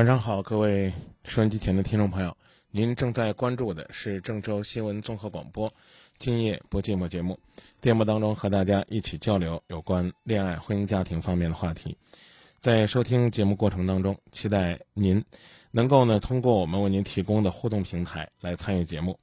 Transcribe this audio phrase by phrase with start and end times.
[0.00, 2.34] 晚上好，各位收音机前的听众朋友，
[2.70, 5.68] 您正在关注的是郑州新闻综合广播
[6.18, 7.38] 《今夜不寂寞》节目，
[7.82, 11.98] 节目当中和大家一起交流有关恋爱、婚姻、家庭方面的话题。
[12.56, 15.22] 在收听节目过程当中，期待您
[15.70, 19.18] 能够呢通过我们为您提供的互动平台来参与节目。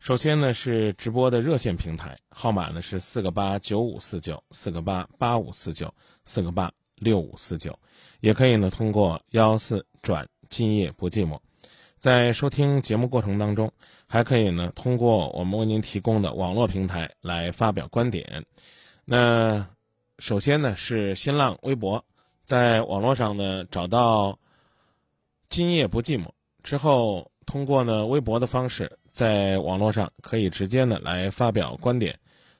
[0.00, 5.94] 首先呢是直播的热线平台，号码呢是四个八九五四九四个八八五四九
[6.24, 7.78] 四个八六五四九，
[8.20, 11.38] 也可以呢通过幺四转今夜不寂寞。
[11.98, 13.72] 在收听节目过程当中，
[14.06, 18.44] 还可以呢通过我们为您提供的网络平台来发表观点。
[19.04, 19.66] 那
[20.18, 22.04] 首先呢是新浪微博，
[22.44, 24.38] 在网络上呢找到
[25.50, 26.28] “今夜不寂寞”
[26.62, 32.16] 之后，通过呢微博的方式，在网络上可以直接呢来发表观点，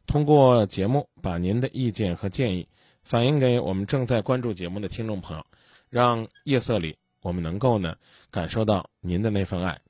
[0.06, 2.66] 通过节目把您的意见和建议
[3.08, 5.46] 反映给我们正在关注节目的听众朋友，
[5.88, 7.96] 让夜色里我们能够呢
[8.30, 9.80] 感受到您的那份爱。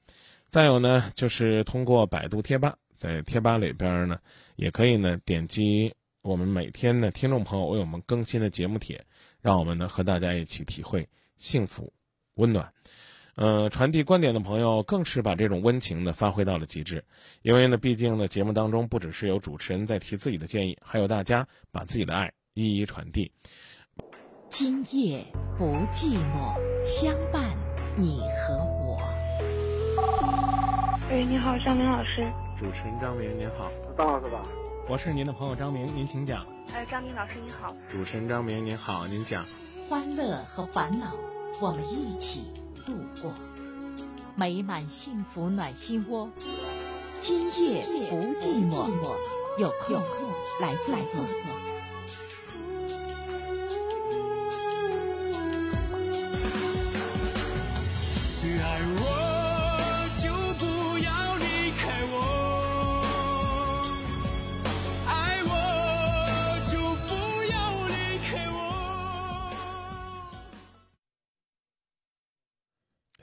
[0.47, 4.21] 再有呢，就是通过百度贴吧，在贴吧里边呢，
[4.55, 9.05] 也可以呢点击我们每天的听众朋友为我们更新的节目帖，
[9.41, 11.93] 让我们呢和大家一起体会幸福、
[12.35, 12.73] 温暖。
[13.35, 17.05] 呃，传递观点的朋友更是把这种温情呢发挥到了极致，
[17.43, 23.31] 因为呢，毕竟呢，节目当中不只是有主持人在提自己的建议，还有大家把自己的爱一一传递。
[24.51, 25.25] 今夜
[25.57, 27.57] 不寂寞，相伴
[27.97, 29.01] 你和我。
[31.09, 32.29] 喂，你好，张明老师。
[32.59, 34.43] 主持人张明您好，张老师吧？
[34.89, 36.45] 我是您的朋友张明，您请讲。
[36.75, 37.73] 哎，张明老师您好。
[37.89, 39.41] 主持人张明您好，您讲。
[39.89, 41.13] 欢乐和烦恼，
[41.61, 42.51] 我们一起
[42.85, 42.93] 度
[43.23, 43.33] 过，
[44.35, 46.29] 美满幸福暖心窝。
[47.21, 48.85] 今夜不寂寞，
[49.61, 50.29] 有空有空
[50.61, 50.97] 来坐。
[51.15, 51.68] 坐。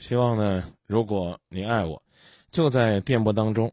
[0.07, 2.03] 希望呢，如果您爱我，
[2.51, 3.71] 就在电波当中，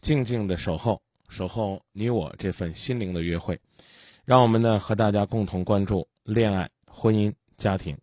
[0.00, 3.58] 静静的守候，守候你我这份心灵的约会。
[4.24, 7.98] 让我们呢和大家共同关注恋爱、婚姻、家庭。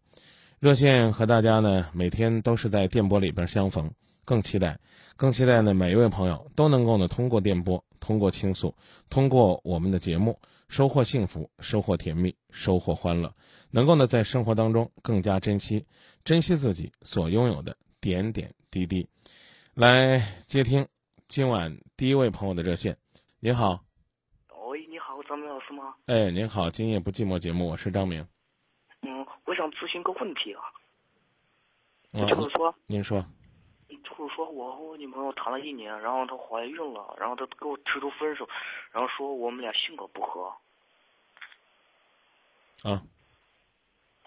[0.60, 3.90] 热线和大家呢每天都是在电波里边相逢，
[4.26, 4.78] 更期待，
[5.16, 8.76] 更期待呢每一位朋友都能够呢通过电波，通过倾诉，
[9.10, 10.38] 通过我们的节目，
[10.68, 13.34] 收获幸福，收获甜蜜，收获欢乐，
[13.70, 15.86] 能够呢在生活当中更加珍惜，
[16.24, 19.08] 珍惜自己所拥有的点点滴滴。
[19.74, 20.88] 来接听
[21.28, 22.96] 今晚第一位朋友的热线，
[23.40, 23.84] 你好，
[24.68, 25.96] 喂，你好，张明老师吗？
[26.06, 28.28] 哎，您好，今夜不寂寞节目，我是张明，
[29.02, 30.62] 嗯，我想咨询个问题啊，
[32.12, 33.26] 嗯，就是说，您说，
[33.88, 38.48] 就是说我和我女朋友谈了一年，然后她怀孕了，然后她跟我提出分手，
[38.92, 40.54] 然后说我们俩性格不合，
[42.84, 43.02] 啊，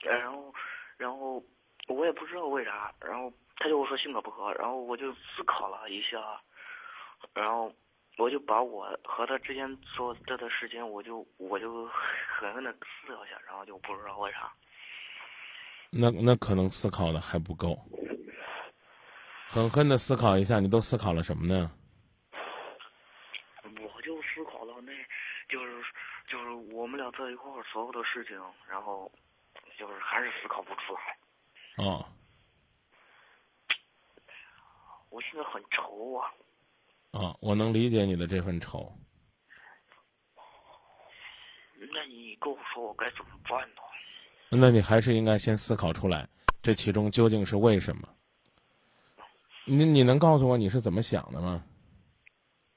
[0.03, 0.55] 然后，
[0.97, 1.43] 然后
[1.89, 6.19] 我也不知道为啥，然后他就说性格不合，然后我就思考了一下，
[7.35, 7.73] 然后
[8.17, 11.87] 我就把我和他之间做这段时间，我就我就
[12.39, 14.53] 狠狠的思考一下，然后就不知道为啥。
[15.91, 17.77] 那那可能思考的还不够，
[19.49, 21.71] 狠狠的思考一下，你都思考了什么呢？
[23.63, 24.93] 我就思考到那，
[25.49, 25.85] 就是
[26.27, 29.11] 就是我们俩在一块儿所有的事情，然后
[29.79, 31.17] 就是还是思考不出来。
[31.77, 32.07] 哦，
[35.11, 36.31] 我现在很愁啊，
[37.13, 38.97] 啊，我能理解你的这份愁。
[41.93, 43.77] 那你跟我说我该怎么办呢？
[44.51, 46.29] 那你还是应该先思考出来，
[46.63, 48.09] 这其中究竟是为什么？
[49.67, 51.65] 你你能告诉我你是怎么想的吗？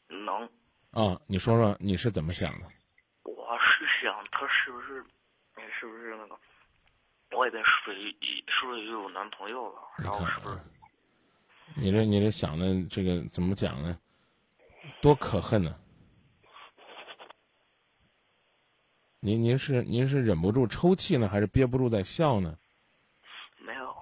[0.08, 0.50] 能，
[0.92, 2.68] 啊，你说说你是怎么想的？
[3.24, 5.06] 我是想他是不是，
[5.56, 6.40] 哎是不是那个
[7.32, 8.02] 外边是不是
[8.48, 9.82] 是不是又有男朋友了？
[9.98, 10.64] 然后是不是啊
[11.76, 14.00] 你这你这想的这个怎么讲呢？
[15.02, 15.78] 多可恨呢！
[19.20, 22.58] 您您是您是忍不住抽泣呢，还是憋不住在笑呢？
[23.60, 23.96] 没有？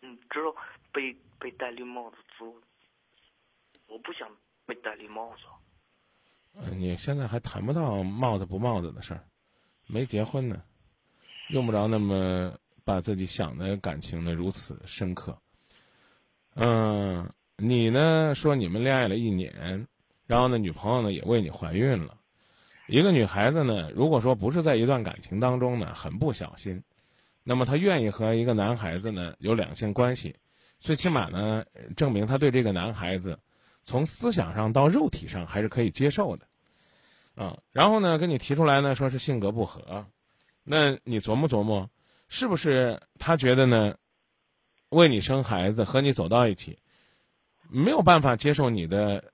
[0.00, 0.54] 你知道
[0.92, 2.44] 被被戴绿帽子滋，
[3.86, 4.30] 我不想
[4.66, 5.42] 被戴绿帽子。
[6.58, 9.24] 嗯你现在还谈不到帽子不帽子的事儿，
[9.86, 10.62] 没结婚呢，
[11.50, 12.52] 用不着那么
[12.84, 15.36] 把自己想的感情呢如此深刻。
[16.54, 19.86] 嗯，你呢说你们恋爱了一年，
[20.26, 22.16] 然后呢女朋友呢也为你怀孕了。
[22.88, 26.82] 一个女孩子呢，如果说不是在一段感情当中呢很不小心，
[27.42, 30.36] 那么她愿意和一个男孩子呢有两性关系，
[30.80, 31.64] 最起码呢
[31.96, 33.38] 证明她对这个男孩子
[33.86, 36.46] 从思想上到肉体上还是可以接受的，
[37.36, 40.04] 啊，然后呢跟你提出来呢说是性格不合，
[40.64, 41.88] 那你琢磨琢磨，
[42.28, 43.94] 是不是他觉得呢，
[44.88, 46.78] 为你生孩子和你走到一起，
[47.70, 49.32] 没有办法接受你的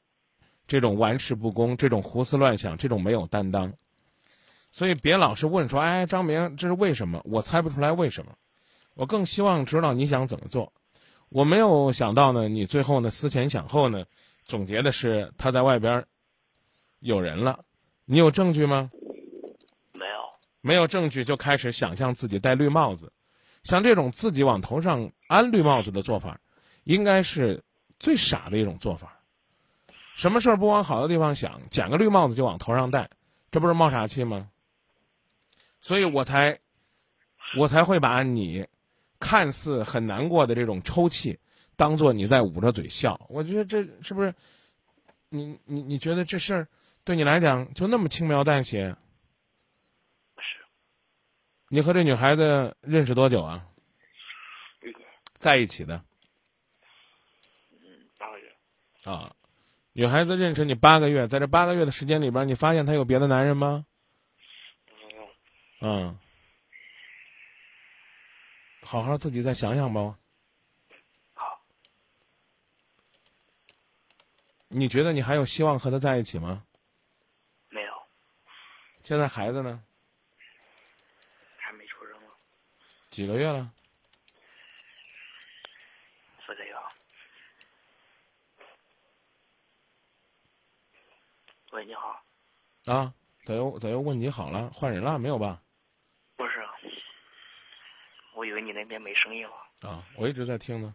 [0.67, 3.73] 这种玩世不恭、这种胡思乱想、这种没有担当，
[4.71, 7.23] 所以别老是问说，哎，张明这是为什么？
[7.25, 8.37] 我猜不出来为什么，
[8.93, 10.75] 我更希望知道你想怎么做。
[11.31, 14.05] 我没有想到呢，你最后呢思前想后呢，
[14.45, 16.05] 总结的是他在外边
[16.99, 17.65] 有人了，
[18.05, 18.91] 你有证据吗？
[19.93, 20.13] 没有，
[20.61, 23.13] 没有证据就开始想象自己戴绿帽子，
[23.65, 26.41] 像这种自己往头上安绿帽子的做法，
[26.85, 27.63] 应该是
[27.99, 29.19] 最傻的一种做法。
[30.15, 33.09] 什么事儿不往好的地方想，捡个绿帽子就往头上戴，
[33.51, 34.51] 这不是冒傻气吗？
[35.81, 36.61] 所以我才，
[37.57, 38.67] 我才会把你
[39.19, 41.39] 看似很难过的这种抽泣，
[41.83, 43.21] 当做你在捂着嘴笑。
[43.29, 44.33] 我觉得这是不是，
[45.31, 46.69] 你你你觉得这事儿
[47.03, 48.95] 对你来讲就那么轻描淡写？
[50.37, 50.65] 是
[51.67, 53.67] 你和这女孩子认识多久啊？
[55.41, 56.05] 在一起的
[57.73, 57.79] 嗯，
[58.17, 58.55] 八个月，
[59.03, 59.35] 啊？
[59.93, 63.85] 女孩子认识你八个月，在这八个月的时间里边，你发现她有别的男人吗？
[64.87, 65.29] 没有，
[65.81, 66.17] 嗯，
[68.83, 70.17] 好好自己再想想吧。
[71.35, 71.61] 好，
[74.75, 76.65] 你觉得你还有希望和他在一起吗？
[77.69, 77.93] 没有，
[79.03, 79.85] 现在孩子呢？
[81.59, 82.29] 还没出生呢，
[83.11, 83.71] 几个月了？
[86.47, 86.83] 四个月了。
[91.73, 92.25] 喂，你好，
[92.87, 93.13] 啊？
[93.45, 94.71] 咋又咋又问你好了？
[94.71, 95.63] 换人了没有吧？
[96.37, 96.67] 不是，
[98.35, 99.53] 我以为你那边没声音了。
[99.89, 100.95] 啊，我一直在听呢。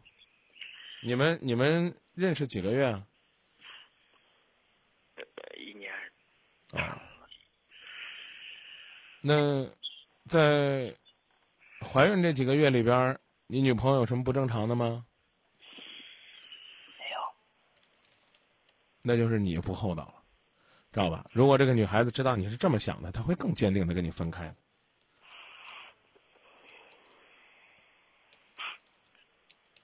[1.04, 3.06] 你们你们认识几个月啊？
[5.16, 5.24] 呃，
[5.58, 5.94] 一年，
[6.74, 7.02] 啊，
[9.22, 9.66] 那
[10.28, 10.94] 在
[11.82, 15.06] 怀孕这几个月里边儿，你女朋友有什么不正常的吗？
[17.00, 17.20] 没有，
[19.02, 20.24] 那就是你不厚道了，
[20.92, 21.26] 知道吧？
[21.32, 24.54] 如果这个女孩子知道你是这么想的，她会更坚定的跟你分开。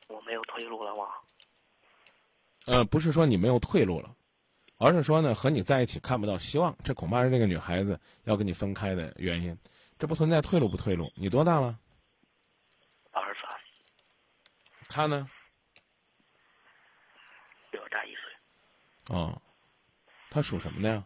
[0.08, 1.08] 我没有退路了吗？
[2.66, 4.16] 呃，不是说你没有退路了，
[4.84, 9.58] 而是说呢，和你在一起看不到希望，这恐怕是那个女孩子要跟你分开的原因。
[9.98, 11.10] 这不存在退路不退路。
[11.16, 11.80] 你多大了？
[13.12, 13.50] 二十三，
[14.90, 15.30] 他呢？
[17.72, 19.16] 比我大一岁。
[19.16, 19.42] 哦，
[20.30, 21.02] 他属什么的呀？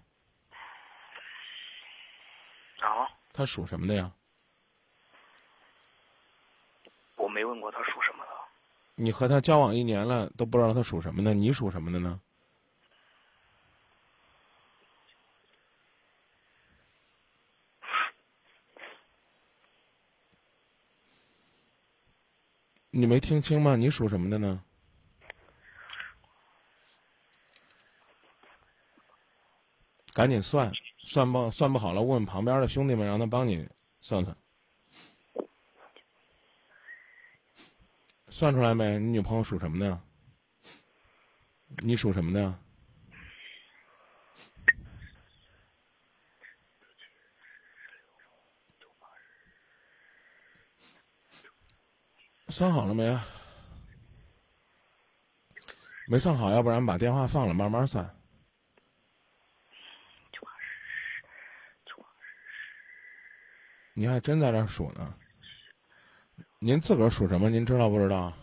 [2.79, 4.12] 啊，他属什么的呀？
[7.15, 8.31] 我没问过他属什么的。
[8.96, 12.19] 你和他交往一年了，都不知道他属什么的，你属什么的呢？
[23.00, 23.75] 你没听清吗？
[23.75, 24.60] 你属什么的呢？
[30.16, 30.74] 赶紧算，
[31.06, 33.70] 算不算不好了，问问旁边的兄弟们，让他帮你
[34.01, 34.36] 算算。
[38.30, 38.98] 算出来没？
[38.98, 40.01] 你女朋友属什么的？
[41.84, 42.60] 你属什么的？
[52.58, 53.16] 算好了没？
[56.08, 58.04] 没算好，要不然把电话放了，慢慢算。
[63.94, 65.14] 你还真在这数呢？
[66.58, 67.48] 您自个儿数什么？
[67.48, 68.34] 您知道不知道？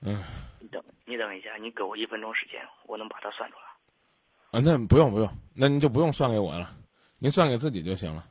[0.00, 0.24] 嗯，
[0.58, 4.58] 你等，你等一下，你给我一分钟时间，我能把它算出来。
[4.58, 6.74] 啊，那不用不用，那您就不用算给我了，
[7.18, 8.26] 您算给自己就行了。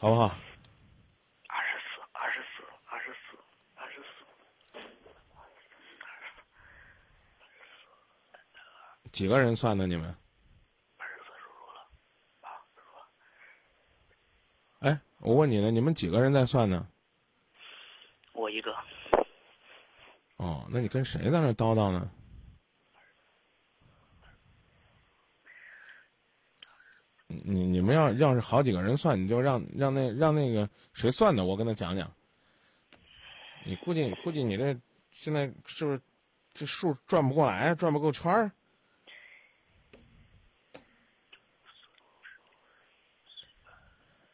[0.00, 0.26] 好不好？
[1.48, 3.36] 二十四，二十四，二十四，
[3.74, 4.08] 二十四，
[9.10, 10.06] 几个人算的你们？
[10.98, 11.80] 二十四输入了，
[12.42, 13.02] 啊，输入了。
[14.88, 16.86] 哎，我问你呢，你们几个人在算呢？
[18.34, 18.72] 我一个，
[20.36, 22.08] 哦，那你跟谁在那叨叨呢？
[27.28, 32.10] 你你们要要是好几个人算，你就让让那让那个谁算的，我跟他讲讲。
[33.64, 34.76] 你估计估计你这
[35.12, 36.00] 现在是不是
[36.54, 38.50] 这数转不过来，转不够圈儿？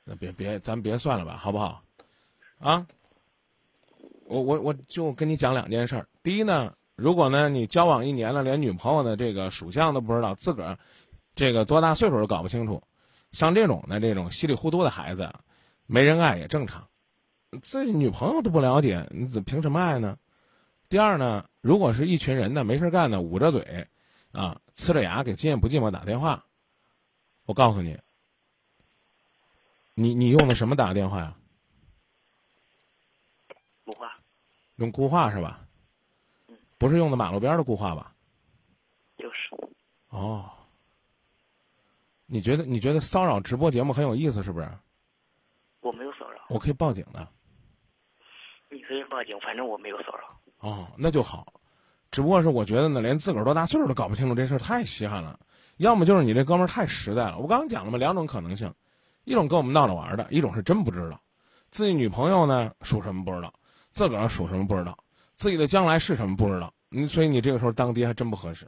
[0.05, 1.83] 那别别，咱别算了吧，好不好？
[2.59, 2.87] 啊？
[4.27, 6.07] 我我我就跟你讲两件事儿。
[6.23, 10.79] 第一呢，如果呢你交往一年了，连女朋友的这个属相都不知道，自个儿
[11.35, 12.83] 这个多大岁数都搞不清楚，
[13.33, 15.33] 像这种的这种稀里糊涂的孩子，
[15.87, 16.89] 没人爱也正常。
[17.63, 20.19] 自己女朋友都不了解，你怎凭什么爱呢？
[20.89, 23.89] 第二呢，如果是一群人呢，没事干呢，捂着嘴，
[24.33, 26.45] 啊，呲着牙给今夜不寂寞打电话，
[27.47, 27.99] 我告诉你，
[29.95, 31.37] 你你用的什么打电话呀？
[33.85, 34.19] 固话，
[34.77, 35.67] 用固话是吧？
[36.79, 38.15] 不是用的马路边的固话吧？
[39.17, 39.37] 就是
[40.11, 40.51] 哦，
[42.27, 44.69] 你觉得你觉得骚扰直播节目很有意思是不是？
[45.81, 47.29] 我没有骚扰，我可以报警的。
[48.71, 50.41] 你可以报警，反正我没有骚扰。
[50.61, 51.53] 哦，那就好。
[52.11, 55.39] 只不过是我觉得呢，连自个儿多大岁数都搞不清楚这事儿，太稀罕了。
[55.77, 57.39] 要么就是你这哥们儿太实在了。
[57.39, 58.73] 我刚刚讲了嘛，两种可能性，
[59.25, 61.21] 一种跟我们闹着玩儿的，一种是真不知道。
[61.71, 63.53] 自己女朋友呢属什么不知道，
[63.91, 64.97] 自个儿属什么不知道，
[65.35, 66.73] 自己的将来是什么不知道。
[66.89, 68.67] 你所以你这个时候当爹还真不合适。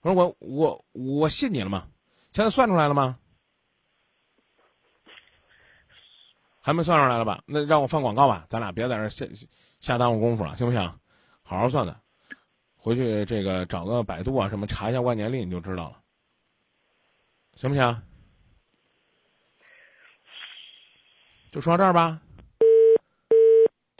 [0.00, 1.86] 我说我我我信你了吗？
[2.36, 3.18] 现在算出来了吗？
[6.60, 7.42] 还没算出来了吧？
[7.46, 9.24] 那让我放广告吧，咱俩别在这儿瞎
[9.80, 10.82] 瞎耽误功夫了，行不行？
[11.42, 11.98] 好好算算，
[12.76, 16.02] 回去这个找个百度啊什么查一下万年历，你就知道了，
[17.54, 18.02] 行不行？
[21.52, 22.20] 就说到这儿吧。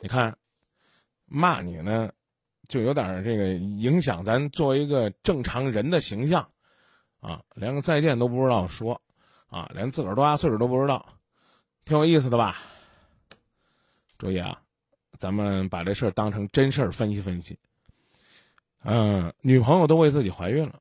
[0.03, 0.37] 你看，
[1.25, 2.13] 骂你呢，
[2.69, 6.51] 就有点这个影响咱作为一个正常人的形象，
[7.27, 9.01] 啊，连个再见都不知道说，
[9.49, 11.05] 啊，连自个儿多大岁数都不知道，
[11.85, 12.59] 挺有意思的吧？
[14.17, 14.63] 注意啊，
[15.19, 17.59] 咱们把这事儿当成真事儿分析分析。
[18.85, 20.79] 嗯，女朋友都为自己怀孕了，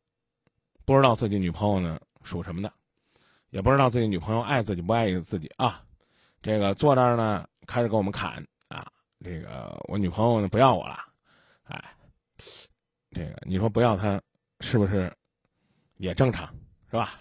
[0.85, 2.71] 不知道自己女朋友呢属什么的，
[3.49, 5.81] 也不知道自己女朋友爱自己不爱自己啊。
[6.43, 8.85] 这个坐这儿呢，开始给我们砍啊，
[9.19, 10.99] 这个我女朋友呢不要我了，
[11.63, 11.83] 哎，
[13.09, 14.21] 这个你说不要她，
[14.59, 15.11] 是不是
[15.97, 16.55] 也正常
[16.89, 17.11] 是吧？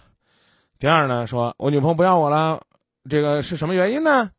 [0.77, 2.65] 第二呢，说我女朋友不要我了，
[3.09, 4.31] 这个是什么原因呢？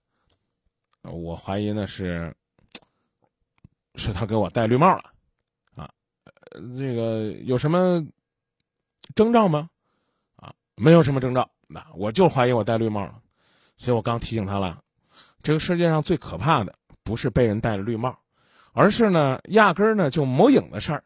[1.03, 2.35] 我怀疑呢是，
[3.95, 5.05] 是他给我戴绿帽了，
[5.77, 5.91] 啊，
[6.51, 8.07] 这个有什么
[9.15, 9.71] 征兆吗？
[10.37, 13.21] 啊，没有什么征兆，那我就怀疑我戴绿帽了，
[13.77, 14.83] 所以我刚提醒他了，
[15.43, 18.19] 这个世界上最可怕的不是被人戴了绿帽，
[18.73, 21.05] 而是呢压根儿呢就没影的事儿，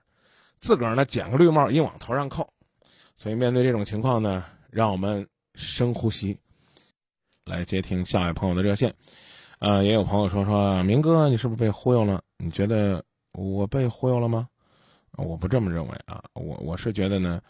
[0.58, 2.52] 自个儿呢捡个绿帽硬往头上扣，
[3.20, 6.38] 所以面对这种情况呢，让我们深呼吸，
[7.44, 8.94] 来接听下一位朋友的热线。
[9.58, 12.22] 呃，也有朋友说说明哥，你是不是被忽悠了？
[12.38, 14.48] 你觉得我被忽悠了吗？
[15.18, 17.42] 我不这么认为啊，我我是觉得呢，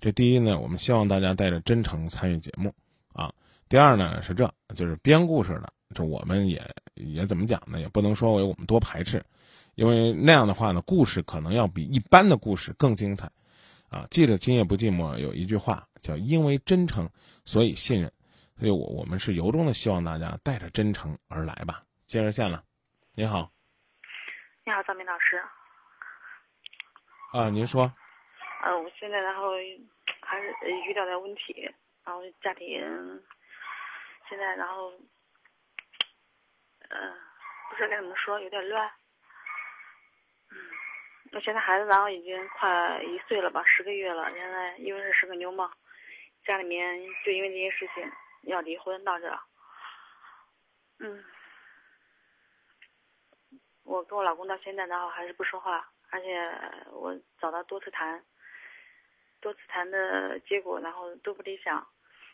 [0.00, 2.72] 这第一呢，我们希望大家带着真诚参与节目
[3.12, 3.30] 啊。
[3.68, 7.78] 第二呢是这，就是编故事的，这我们也也怎么讲呢？
[7.80, 9.22] 也不能说为我们多排斥，
[9.74, 13.30] 因为那样的话呢，故事可能要比一般的故事更精彩
[13.90, 14.06] 啊。
[14.10, 17.08] 记得今夜不寂寞有一句话叫“因为真诚，
[17.44, 18.12] 所以信任”。
[18.58, 21.84] 所以我我们是由衷的希望大家带着真诚而来吧。
[22.06, 22.64] 接热线了，
[23.14, 23.52] 你好，
[24.64, 25.40] 你好，张明老师。
[27.32, 27.92] 啊，您说，
[28.62, 29.50] 呃，我现在然后
[30.22, 31.70] 还是呃遇到点问题，
[32.04, 32.66] 然后家庭
[34.28, 34.90] 现在然后，
[36.88, 37.12] 呃，
[37.68, 38.90] 不知道该怎么说，有点乱。
[41.30, 45.72] 那，现在孩子然后已经快一岁了吧，十个月了，现在因为是是个妞嘛，
[46.44, 48.10] 家里面就因为这些事情
[48.42, 49.38] 要离婚到这儿。
[50.98, 51.24] 嗯，
[53.84, 56.36] 我跟我老公到现在然后还是不说话，而且
[56.90, 58.24] 我找他多次谈，
[59.40, 61.86] 多次谈的结果然后都不理想，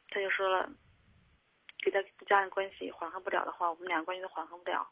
[0.09, 0.71] 他就说了，
[1.83, 4.89] 给他家人关系缓和不了的话，我们俩关系都缓和不了。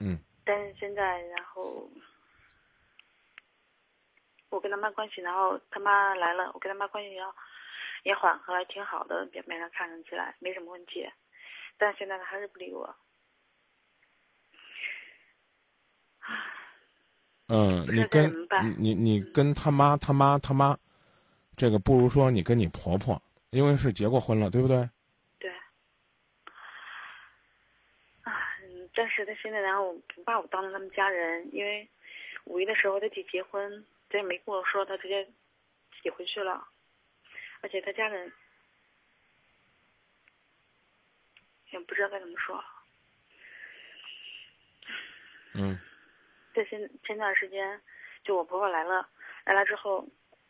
[0.00, 1.88] 嗯，但是现在，然后
[4.48, 7.34] 我跟他妈关系，然后他妈来了，我跟他妈关系要
[8.02, 11.08] 也缓和了，挺好的，表面上看上起来没什么问题，
[11.78, 12.94] 但是现在他还是不理我。
[17.48, 18.32] 嗯，你跟
[18.62, 20.78] 你你你跟他妈他妈他妈，
[21.56, 23.20] 这个不如说你跟你婆婆，
[23.50, 24.88] 因为是结过婚了，对不对？
[25.38, 25.50] 对。
[28.22, 28.32] 啊，
[28.92, 31.88] 嗯但是他现在，然后不把我当成他们家人，因为
[32.44, 36.68] 五一的时候他姐结婚，他也没跟我说，他直接自己回去了，
[37.62, 38.30] 而且他家人
[41.70, 42.62] 也不知道该怎么说。
[45.54, 45.78] 嗯。
[46.54, 47.80] 在现前段时间，
[48.22, 49.08] 就我婆婆来了，
[49.46, 50.06] 来了之后，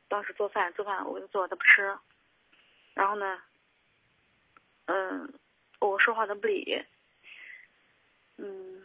[0.08, 1.96] 当时做饭做饭我给她做，她不吃，
[2.92, 3.40] 然后呢，
[4.86, 5.32] 嗯，
[5.78, 6.84] 我说话她不理，
[8.38, 8.82] 嗯，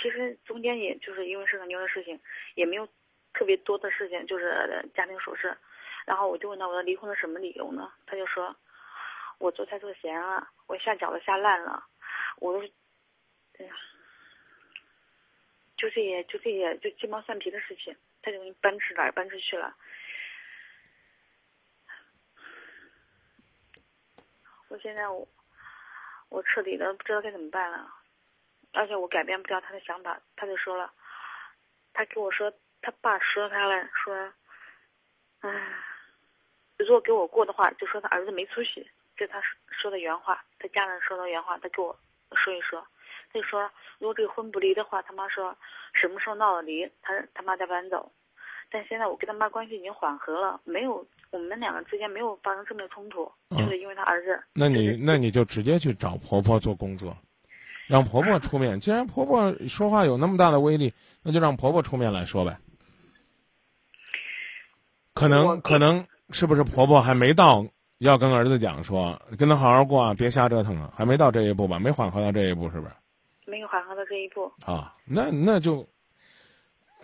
[0.00, 2.20] 其实中间也就是因为是个牛的事情，
[2.54, 2.88] 也没有
[3.32, 5.56] 特别多的事情，就是家庭琐事，
[6.06, 7.92] 然后我就问他我说离婚的什么理由呢？
[8.06, 8.54] 他就说，
[9.38, 11.84] 我做菜做咸了，我下饺子下烂了，
[12.38, 12.60] 我都，
[13.58, 13.74] 哎呀。
[15.76, 19.76] 就这些，就这些，就鸡毛蒜皮的事情，他就给你搬出来，搬出去了。
[24.66, 25.28] 我现在我，
[26.30, 27.94] 我彻底的不知道该怎么办了，
[28.72, 30.20] 而且我改变不了他的想法。
[30.36, 30.90] 他就说了，
[31.92, 34.32] 他跟我说，他爸说他了，说，
[35.40, 35.50] 唉，
[36.76, 41.98] 如果给我过的话，就说他儿子没出息，这是他说的原话，他家人说的原话，他给我
[42.36, 42.86] 说一说。
[43.32, 45.54] 他就说，如果这个婚不离的话，他妈说
[45.92, 48.10] 什么时候闹了离，他他妈再搬走。
[48.70, 54.42] 但现在我跟他妈关系已经缓和了，没有我们两个之间没有发生正面冲突，嗯就是因为他儿子。
[54.54, 57.16] 那你那你就直接去找婆婆做工作，
[57.88, 58.78] 让婆婆出面。
[58.78, 62.56] 既然婆婆说话有那么大的威力，那就让婆婆出面来说呗。
[65.14, 67.66] 可能可能是不是婆婆还没到
[67.98, 71.80] 要跟儿子讲说，跟他好好过啊，别瞎折腾啊，还没到这一步吧？
[71.80, 72.92] 没缓和到这一步是不是？
[73.46, 74.52] 没有缓和到这一步。
[74.64, 75.88] 啊，那那就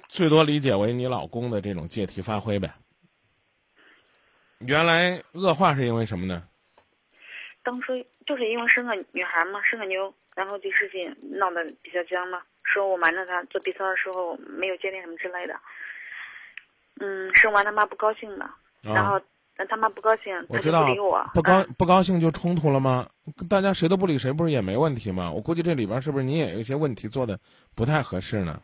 [0.09, 2.73] 最多理解为你老公的这种借题发挥呗。
[4.59, 6.47] 原来恶化是因为什么呢？
[7.65, 7.95] 当初
[8.27, 15.55] 就是因为生个女孩嘛，生个妞，然后这事情闹得比较僵嘛，说我瞒着他做 B 超的时候没有鉴定什么之类的。
[17.01, 19.21] 嗯，生完他妈不高兴了，然后
[19.57, 21.31] 那他妈不高兴，他就啊我知道不理我。
[21.35, 23.09] 不高嗯不高兴就冲突了吗？
[23.49, 25.31] 大家谁都不理谁，不是也没问题吗？
[25.31, 27.39] 我估计这里边是不是你也有一些问题做的
[27.75, 28.61] 不太合适呢？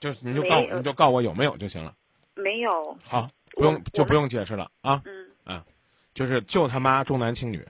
[0.00, 1.92] 就是你就告你就告我有没有就行了。
[2.34, 5.64] 没有，好，不用就不用解释了啊，嗯，啊
[6.14, 7.66] 就是就他妈重男轻女，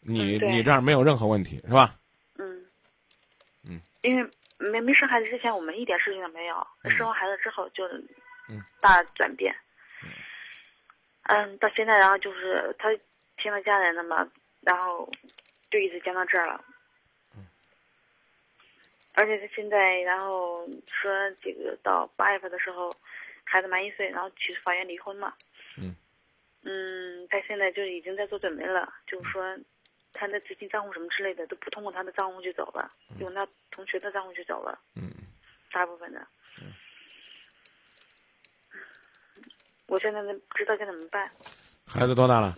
[0.00, 1.96] 你嗯你这儿没有任何问题是吧？
[2.38, 2.66] 嗯，
[3.68, 7.86] 嗯，因为没没生孩子之前，我们一点事情都没有，嗯生完孩子之后就
[8.48, 9.54] 嗯大转变。
[11.24, 12.88] 嗯，到现在然后就是他
[13.36, 14.26] 听了家人的嘛，
[14.62, 15.08] 然后
[15.70, 16.64] 就一直僵到这儿了。
[17.36, 17.46] 嗯
[19.14, 21.10] 而且他现在然后说
[21.42, 22.90] 这个到八月份的时候，
[23.44, 25.34] 孩子满一岁，然后去法院离婚嘛。
[25.76, 25.94] 嗯。
[26.62, 29.58] 嗯，他现在就已经在做准备了，就是说
[30.12, 35.10] 他的资金账户什么之类的都不通过他的账户就走了，用他同学的账户就走了，嗯，
[35.72, 36.20] 大部分的。
[36.60, 36.72] 嗯
[39.86, 41.28] 我现在都不知道该怎么办，
[41.84, 42.56] 孩子多大了？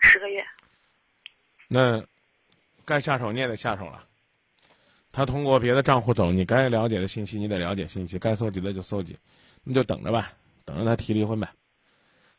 [0.00, 0.42] 十个月。
[1.68, 2.02] 那
[2.86, 4.02] 该下手你也得下手了。
[5.12, 9.14] 他通过别的账户走，你该了解的信息你得了解信息，该搜集的就搜集，
[9.62, 10.32] 那就等着吧，
[10.64, 11.52] 等着他提离婚呗，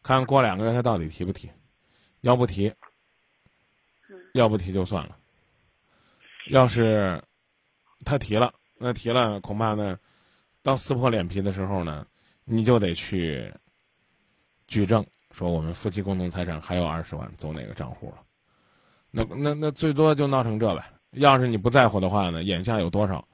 [0.01, 1.47] 看过两个月他到底提不提，
[2.21, 2.86] 要不提，嗯
[4.33, 5.17] 要不提就算了。
[6.49, 7.21] 要是
[8.05, 9.97] 他提了，那提了恐怕呢，
[10.63, 12.05] 到撕破脸皮的时候呢，
[12.45, 13.53] 你就得去
[14.67, 18.23] 举证，说我们夫妻共同财产还有二十万走哪个账户了。
[19.11, 20.83] 那那那最多就闹成这呗。
[21.11, 23.27] 要是你不在乎的话呢，眼下有多少，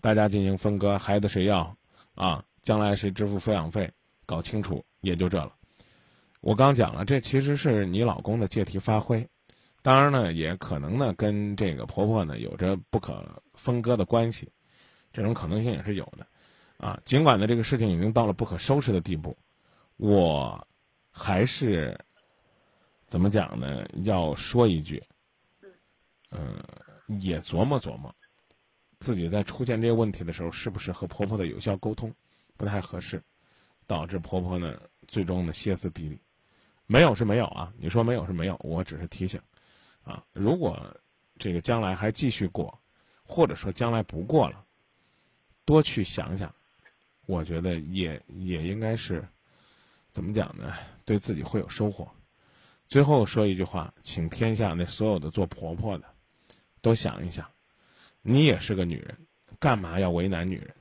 [0.00, 1.76] 大家进行分割，孩子谁要，
[2.14, 3.90] 啊，将来谁支付抚养费，
[4.24, 5.52] 搞清楚也就这了。
[6.40, 9.28] 我刚讲了，这其实是你老公的借题发挥，
[9.88, 13.24] 当然呢，也可能呢跟这个婆婆呢有着不可
[13.54, 14.46] 分割的关系，
[15.14, 16.26] 这种可能性也是有的，
[16.76, 19.34] 啊，尽管呢这个事情已经到了不可收拾的地步，
[19.96, 20.68] 我
[21.10, 21.98] 还是
[23.06, 23.88] 怎么讲呢？
[24.02, 25.02] 要说一句，
[26.32, 26.62] 嗯、
[27.18, 28.14] 也琢磨琢磨，
[28.98, 32.14] 自己在出现这些问题的时候，是不是和婆婆的有效沟通
[32.58, 33.22] 不太合适，
[33.86, 36.20] 导致婆婆呢最终呢歇斯底里。
[36.84, 39.40] 没有是没有啊，你说没有是没有，我只是提醒，
[40.08, 40.96] 啊，如果
[41.38, 42.76] 这个将来还继续过，
[43.22, 44.64] 或者说将来不过了，
[45.66, 46.52] 多去想想，
[47.26, 49.22] 我觉得也也应该是
[50.10, 50.72] 怎么讲呢？
[51.04, 52.10] 对自己会有收获。
[52.86, 56.06] 最后说一句话，请天下那所有的做婆婆的
[56.80, 57.46] 都想一想，
[58.22, 59.14] 你也是个女人，
[59.58, 60.74] 干嘛要为难女人？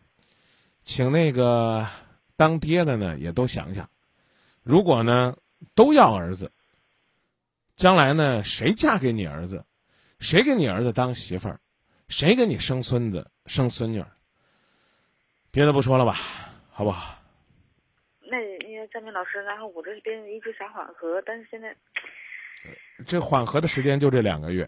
[0.84, 1.86] 请那个
[2.38, 3.90] 当爹的呢，也都想想，
[4.64, 5.36] 如果呢
[5.76, 6.50] 都要儿子，
[7.78, 9.64] 将来呢谁嫁给你儿子，
[10.20, 11.60] 谁给你儿子当媳妇儿，
[12.10, 13.30] 谁给你生孙子？
[13.46, 14.08] 生孙女儿？
[15.52, 16.18] 别的不说了吧，
[16.72, 17.20] 好不好？
[18.20, 18.38] 那
[18.68, 21.76] 因为张明老师，然后我这边一直想缓和，但是现在
[23.06, 24.68] 这缓和的时间就这两个月，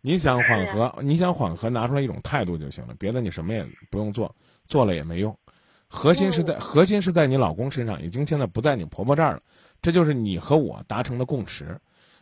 [0.00, 4.34] 你想缓是和，你想缓和，拿出来一种态度就行了，别的你什么也不用做，
[4.64, 5.38] 做了也没用。
[5.86, 9.42] 核心是在核心是在你老公身上，已经现在不在你婆婆这儿了，
[9.82, 11.78] 这就是你和我达成的共识，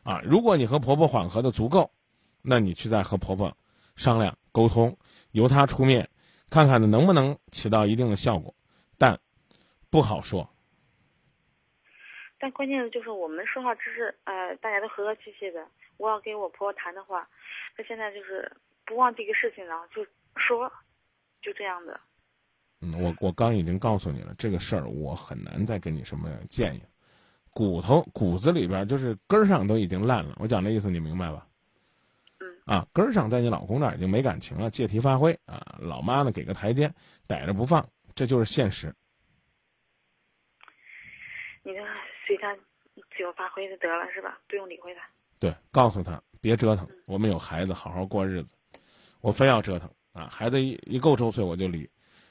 [0.06, 1.90] 啊，如果你和婆婆缓和的足够，
[2.40, 3.56] 那你去再和婆婆
[3.96, 4.96] 商量沟通，
[5.32, 6.08] 由她出面，
[6.48, 8.54] 看看呢能不能起到一定的效果，
[8.98, 9.18] 但
[9.90, 10.48] 不好说。
[12.38, 15.66] 但关键的就是我们说话只是呃大家都和和气气的，
[15.96, 17.28] 我要跟我婆婆谈的话，
[17.76, 20.70] 她现在就是不忘这个事情了，就说，
[21.42, 21.98] 就这样的。
[22.80, 26.82] 嗯，我我刚已经告诉你了，这个事儿我很难再给你什么建议。
[27.56, 31.46] 骨头骨子里边就是根儿上都已经烂了，我讲这意思你明白吧？
[32.38, 32.46] 嗯。
[32.66, 36.92] 啊，根儿上在你老公那儿已经没感情了，借题发挥啊，老妈呢给个台阶，
[37.26, 38.94] 逮着不放，这就是现实。
[41.62, 41.80] 你就
[42.26, 44.38] 随他自由发挥就得了，是吧？
[44.46, 45.00] 不用理会他。
[45.38, 48.54] 对，告诉他别折腾，我们有孩子，好好过日子。
[49.22, 51.88] 我非要折腾啊，孩子一一够周岁我就离，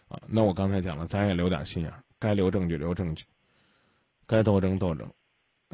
[0.08, 3.26] 啊，那我刚才讲了，咱也留点心眼儿，该留证据留证据，
[4.28, 5.12] 该斗争斗争。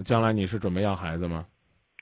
[0.06, 1.48] 将来你是准备要孩子吗？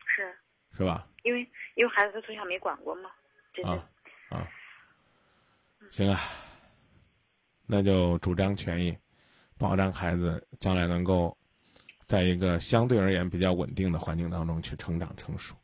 [0.06, 1.08] 是是吧？
[1.24, 1.42] 因为
[1.76, 3.10] 因为孩子他从小没管过嘛，
[3.54, 3.72] 真的。
[3.72, 3.90] 啊
[4.30, 4.48] 啊，
[5.90, 6.20] 行啊，
[7.66, 8.96] 那就主张权益，
[9.58, 11.36] 保障孩子将来能够
[12.06, 15.56] 在一个相对而言比较稳定的环境当中去成长成熟，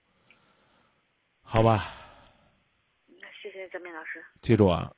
[1.44, 1.94] 好吧？
[3.08, 4.24] 那谢谢张明老师。
[4.42, 4.92] 记住啊，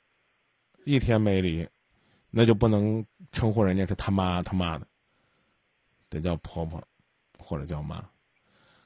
[0.86, 1.68] 一天没离，
[2.32, 4.88] 那就不能称呼人家是他妈他妈的，
[6.10, 6.82] 得叫婆婆
[7.40, 8.08] 或者叫妈。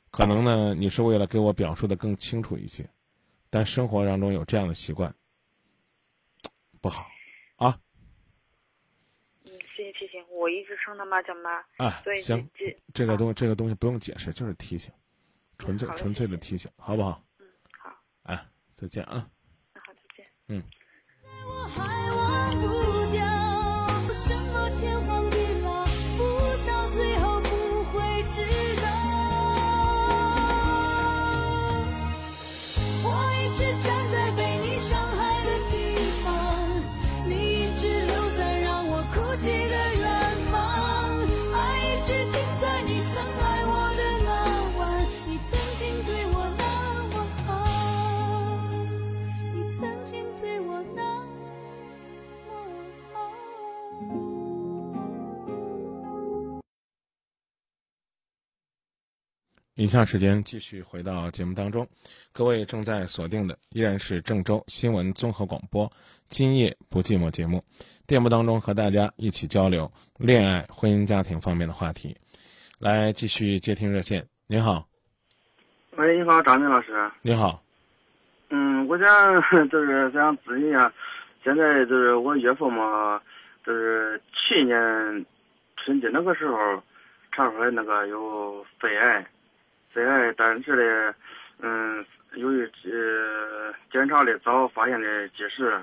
[0.09, 2.89] 可能呢，你是为了给我表述的更清楚一些，
[3.49, 5.13] 但生活当中有这样的习惯
[6.81, 7.07] 不好
[7.55, 7.79] 啊
[9.45, 12.21] 嗯，谢谢提醒，我一直称他妈叫妈，啊所以！
[12.21, 14.91] 行，这这个东这个东西不用解释，就是提醒，
[15.57, 17.23] 纯粹纯粹的提醒，好不好？
[17.39, 17.47] 嗯
[17.79, 19.29] 好，哎，再见啊！
[19.73, 20.25] 那好，再见。
[20.47, 20.63] 嗯。
[59.75, 61.87] 以下时间继续回到节目当中，
[62.33, 65.87] 各位正在锁定的依然是郑州新闻综合广播
[66.27, 67.63] 《今夜不寂寞》节目，
[68.05, 72.17] 电波当中和大家一起交流恋爱、婚姻、家庭方面的话题。
[72.79, 74.27] 来，继续接听热线。
[74.47, 74.85] 您好，
[75.95, 77.09] 喂，你好，张明老师。
[77.21, 77.63] 你好，
[78.49, 79.07] 嗯，我想
[79.69, 80.91] 就是想咨询一下，
[81.45, 83.21] 现在就是我岳父嘛，
[83.65, 85.25] 就是去年
[85.77, 86.83] 春节那个时候
[87.31, 89.25] 查出来那个有肺癌，
[89.93, 91.15] 肺癌，但是呢，
[91.59, 95.77] 嗯，由于呃检查的早，发现的及时，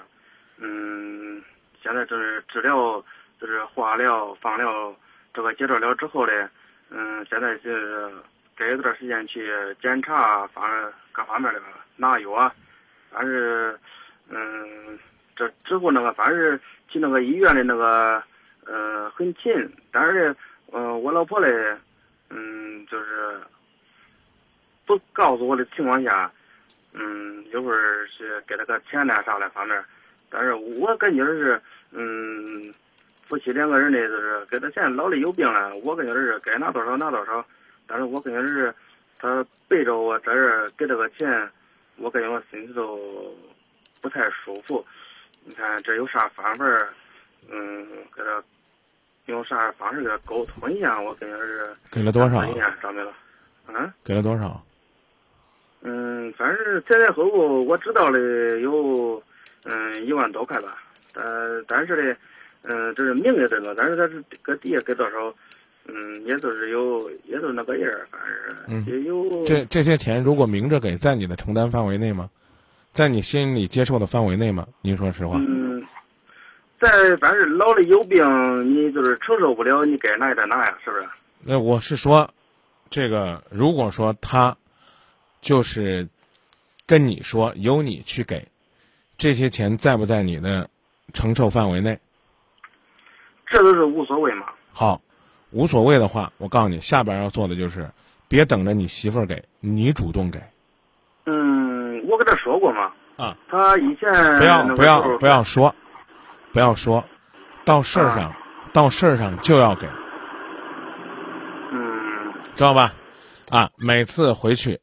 [0.58, 1.42] 嗯，
[1.82, 3.04] 现在就是治疗，
[3.40, 4.94] 就是化疗、放疗
[5.32, 6.50] 这个阶段了之后呢，
[6.90, 8.10] 嗯，现在是
[8.56, 11.60] 隔一段时间去检查，反正各方面的
[11.96, 12.52] 拿药啊，
[13.12, 13.78] 但是，
[14.28, 14.98] 嗯，
[15.36, 18.22] 这之后那个反正是去那个医院的那个，
[18.66, 19.52] 呃，很近，
[19.92, 20.36] 但是呢，
[20.72, 21.76] 嗯、我老婆嘞，
[22.30, 23.38] 嗯，就是
[24.88, 26.32] 不告诉我的情况下，
[26.94, 29.84] 嗯，一会儿是给他个钱呐啥的方面，
[30.30, 31.60] 但是我感觉是，
[31.92, 32.72] 嗯，
[33.28, 37.44] 夫妻两个人呢，就是给他钱，老的有病了，我感觉是该拿多少拿多少，
[37.86, 38.74] 但是我感觉是
[39.18, 41.46] 他背着我在这给这个钱，
[41.98, 42.98] 我感觉我心里头
[44.00, 44.82] 不太舒服。
[45.44, 46.64] 你看这有啥方法？
[47.50, 48.42] 嗯，给他
[49.26, 50.98] 用啥方式给他沟通一下？
[50.98, 52.42] 我感觉是给了多少
[52.80, 53.12] 张明了。
[53.68, 54.64] 嗯，给了多少？
[55.82, 59.22] 嗯，反正前前后后我知道的有
[59.64, 60.76] 嗯一万多块吧，
[61.12, 61.24] 但
[61.66, 62.16] 但是呢，
[62.62, 65.32] 嗯，这是明的这个，但是他是搁底下给多少，
[65.86, 68.20] 嗯，也都是有，也都是那个样儿，反
[68.66, 69.44] 嗯正也有。
[69.44, 72.28] 这这些钱如果明着给，在你的承担范围内吗？
[72.92, 74.66] 在你心里接受的范围内吗？
[74.80, 75.36] 您说实话。
[75.38, 75.84] 嗯，
[76.80, 78.24] 在反正老的有病，
[78.68, 81.04] 你就是承受不了，你该拿也得拿呀，是不是？
[81.44, 82.28] 那我是说，
[82.90, 84.56] 这个如果说他
[85.48, 86.06] 就是
[86.86, 88.46] 跟你说由你去给，
[89.16, 90.68] 这些钱在不在你的
[91.14, 91.98] 承受范围内？
[93.46, 94.44] 这都是无所谓嘛。
[94.74, 95.00] 好，
[95.50, 97.90] 无所谓的话，我告诉你，下边要做的就是
[98.28, 100.38] 别等着你媳妇儿给，你主动给
[101.24, 103.34] 嗯，我跟他说过嘛，啊！
[103.48, 105.74] 他以前不要不要不要说，
[106.52, 107.02] 不要说，
[107.64, 108.34] 到事儿上，
[108.74, 109.88] 到事儿上就要给，
[111.72, 112.92] 嗯知道吧？
[113.48, 114.78] 啊，每次回去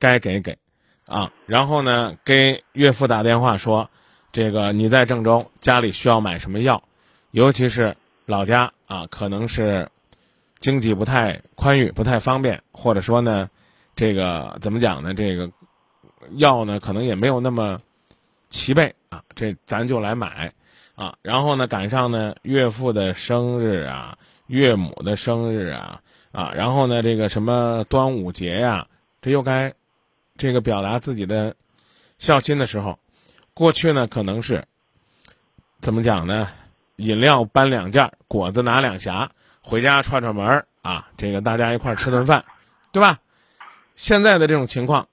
[0.00, 0.58] 该给给，
[1.06, 3.88] 啊，然后呢，给岳父打电话说，
[4.32, 6.82] 这个你在郑州，家里需要买什么药，
[7.30, 7.94] 尤其是
[8.26, 9.88] 老家啊，可能是
[10.58, 13.48] 经济不太宽裕、不太方便，或者说呢，
[13.94, 15.14] 这个怎么讲呢？
[15.14, 15.48] 这个
[16.30, 17.78] 药呢，可能也没有那么
[18.48, 20.52] 齐备啊，这咱就来买
[20.94, 21.14] 啊。
[21.22, 26.00] 然后呢，赶上呢岳父的生日啊，岳母的生日啊。
[26.32, 28.86] 啊，然后呢，这个什么端午节呀、
[29.20, 29.74] 这又该
[30.40, 31.54] 这个表达自己的
[32.16, 32.98] 孝心的时候，
[33.52, 34.66] 过去呢可能是
[35.80, 36.48] 怎么讲呢？
[36.96, 39.28] 饮料搬两件，果子拿两匣，
[39.60, 42.46] 回家串串门儿啊，这个大家一块儿吃顿饭，
[42.90, 43.20] 对吧？
[43.96, 45.08] 现在的这种情况，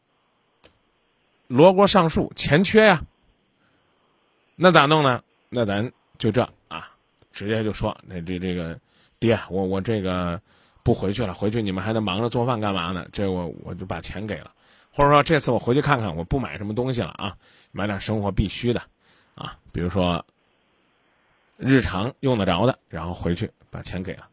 [1.47, 3.01] 罗锅上树，钱缺呀，
[4.55, 5.21] 那咋弄呢？
[5.49, 6.89] 那咱就这啊，
[7.33, 8.79] 直接就说，那这这个
[9.19, 10.39] 爹，我我这个。
[10.83, 13.05] 不回去了，回去你们还得忙着做饭干嘛呢？
[13.11, 14.53] 这我我就把钱给了，
[14.97, 17.37] 或者说这次我回去看看，我不买什么东西了啊，
[17.71, 18.81] 买点生活必须的，
[19.35, 20.25] 啊，比如说
[21.55, 24.27] 日常用得着的，然后回去把钱给了，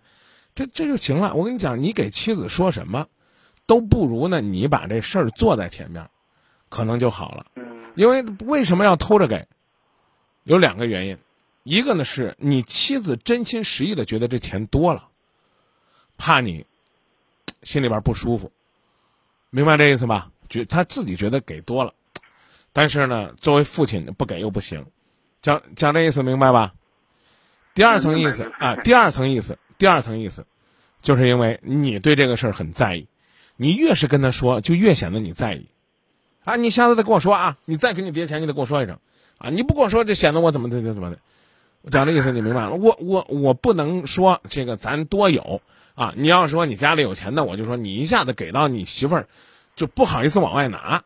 [0.54, 1.34] 这这就行了。
[1.34, 3.08] 我跟你讲，你给妻子说什么，
[3.66, 6.08] 都不如呢你把这事儿做在前面，
[6.70, 7.46] 可能就好了。
[7.56, 9.46] 嗯因为为什么要偷着给？
[10.44, 11.18] 有两个原因，
[11.62, 15.08] 一个呢是你妻子真心实意的觉得这钱多了。
[16.16, 16.64] 怕你
[17.62, 18.50] 心里边不舒服，
[19.50, 20.30] 明白这意思吧？
[20.54, 21.94] 觉他自己觉得给多了，
[22.72, 24.86] 但是呢，作为父亲不给又不行，
[25.42, 26.74] 讲讲这意思明白吧？
[27.74, 30.46] 第二层意思啊，第二层意思，第二层意思，
[31.02, 33.08] 就是因为你对这个事儿很在意，
[33.56, 35.66] 你越是跟他说，就越显得你在意。
[36.44, 38.98] 啊，你下次再跟我说啊，你再给你爹钱，你得跟我说一声
[39.38, 41.18] 啊，你不跟我说，这显得我怎么怎么怎么的。
[41.82, 42.74] 我讲这意思你明白了？
[42.74, 45.60] 我我我不能说这个咱多有。
[45.94, 49.28] 啊，你要说你家里有钱那，我就说你一下子给到你媳妇儿，
[49.76, 51.04] 就不好意思往外拿。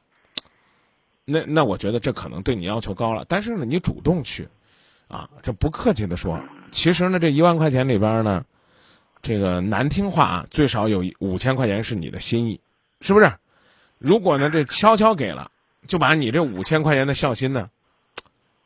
[1.25, 4.49] 那那我觉得这可能对你要求高了，但是呢，你主动去，
[5.09, 8.45] 啊，这不客气的说，其实呢，这一万块钱里边呢，
[9.23, 12.61] 这个难听话啊，最少有五千块钱是你的心意，
[13.01, 13.33] 是不是？
[13.99, 15.51] 如果呢，这悄悄给了，
[15.87, 17.69] 就把你这五千块钱的孝心呢，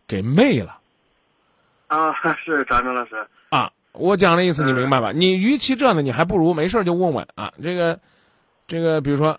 [0.06, 0.78] 给昧了。
[1.86, 2.12] 啊，
[2.44, 3.26] 是张明老师。
[3.50, 3.72] 啊。
[3.94, 5.12] 我讲的意思你明白吧？
[5.12, 7.52] 你与其这呢，你还不如没事就问问啊。
[7.62, 8.00] 这个，
[8.66, 9.38] 这个，比如说，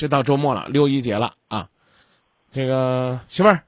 [0.00, 1.68] 这到周末了，六一节了啊。
[2.52, 3.64] 这个媳妇儿，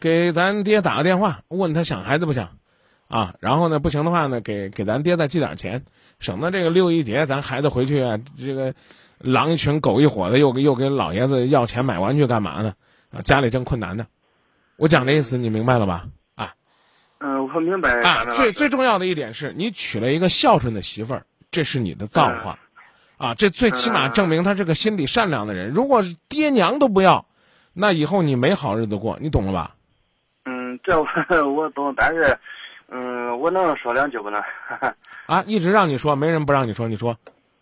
[0.00, 2.58] 给咱爹打个电话，问他想孩子不想
[3.06, 3.36] 啊？
[3.38, 5.84] 然后呢，不行的话呢，给给咱爹再寄点钱，
[6.18, 8.74] 省得这个六一节咱孩子回去啊，这个
[9.18, 12.74] 狼一群狗一伙的，又又给老爷子要钱买玩具干嘛呢？
[13.12, 14.04] 啊，家里正困难呢。
[14.76, 16.08] 我讲这意思你明白了吧？
[16.34, 16.54] 啊
[17.20, 18.00] 嗯，我明白。
[18.00, 22.58] 啊，最最重要的一点是你娶了一个孝顺的媳妇儿，这是你的造化，
[23.22, 25.70] 啊，这最起码证明他是个心地善良的人。
[25.72, 27.24] 如果是爹娘都不要，
[27.72, 29.76] 那以后你没好日子过，你懂了吧？
[30.44, 31.06] 嗯，这我
[31.54, 32.36] 我懂，但是，
[32.88, 34.42] 嗯，我能说两句不能？
[35.26, 37.16] 啊，一直让你说，没人不让你说，你说。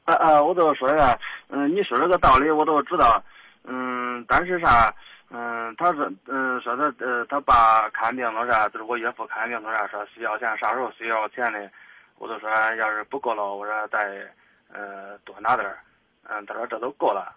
[0.05, 1.18] 啊啊，我都说呀，
[1.51, 3.23] 嗯，你说这个道理我都知道，
[3.64, 4.94] 嗯，但是啥？
[5.29, 11.70] 嗯，他说，嗯，说他，呃，他爸看病了啥，就是我岳父看病了啥，说需要钱，啥时候需要钱的，
[12.18, 13.99] 我就说要是不够了，我说再，
[14.72, 15.78] 呃，多拿点儿，
[16.28, 17.35] 嗯，他说这都够了，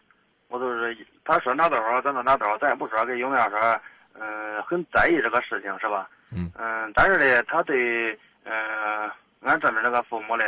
[0.50, 3.60] 我都是他说拿多少咱就拿多少，咱也不说给有没有说，
[4.20, 6.10] 嗯，很在意这个事情是吧？
[6.32, 6.52] 嗯。
[6.58, 9.10] 嗯，但是呢，他对，嗯，
[9.42, 10.44] 俺这边那个父母呢，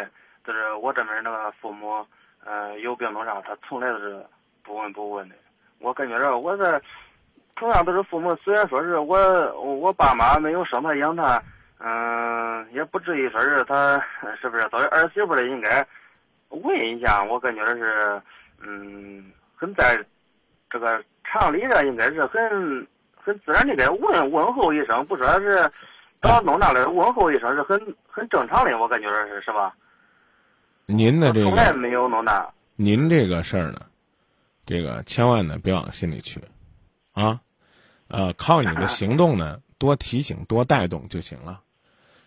[0.46, 2.06] 就是我这边那个父母，
[2.44, 4.26] 呃，有病弄啥，他从来都是
[4.64, 5.36] 不闻不问的，
[5.80, 6.82] 我感觉着我这。
[7.58, 9.18] 同样都是父母，虽然说是我
[9.62, 11.42] 我爸妈没有生他养他，
[11.80, 13.98] 嗯，也不至于说是他
[14.42, 15.80] 是不是作为儿媳妇的应该
[16.64, 18.22] 问一下，我感觉是，
[18.62, 19.98] 嗯，很在
[20.70, 25.72] 这个常理上应该是很很自然的该问问候一声，不说是
[26.20, 29.76] 到弄那来问候一声是很很正常的，我感觉是是吧？
[30.88, 32.48] 您的这个从来，没有弄那。
[32.76, 33.82] 您这个事儿呢，
[34.66, 36.42] 这个千万呢别往心里去，
[37.14, 37.40] 啊，
[38.08, 41.62] 呃，靠你的行动呢，多提醒、多带动就行了。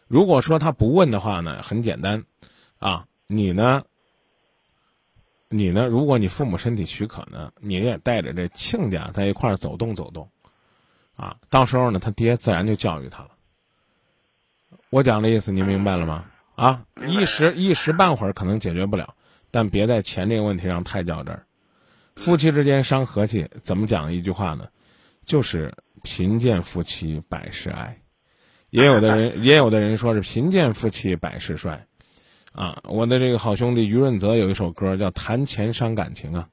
[0.08, 2.24] 如果说他不问的话呢，很简单，
[2.78, 3.84] 啊，你呢，
[5.50, 10.30] 你呢，如果你父母身体许可呢，你也带着这亲家在一块儿走动走动，
[11.16, 13.30] 啊，到时候呢，他爹自然就教育他了。
[14.90, 16.26] 我讲的意思您明白了吗？
[16.54, 19.14] 啊，一时一时半会儿可能解决不了，
[19.50, 21.46] 但别在钱这个问题上太较真儿。
[22.16, 24.68] 夫妻之间伤和气，怎么讲一句话呢？
[25.24, 27.96] 就是贫贱夫妻百事哀。
[28.70, 31.86] 也有的人，也有的人说是贫贱夫妻百事衰。
[32.58, 36.48] 啊，我的这个好兄弟于润泽有一首歌叫《谈钱伤感情》啊，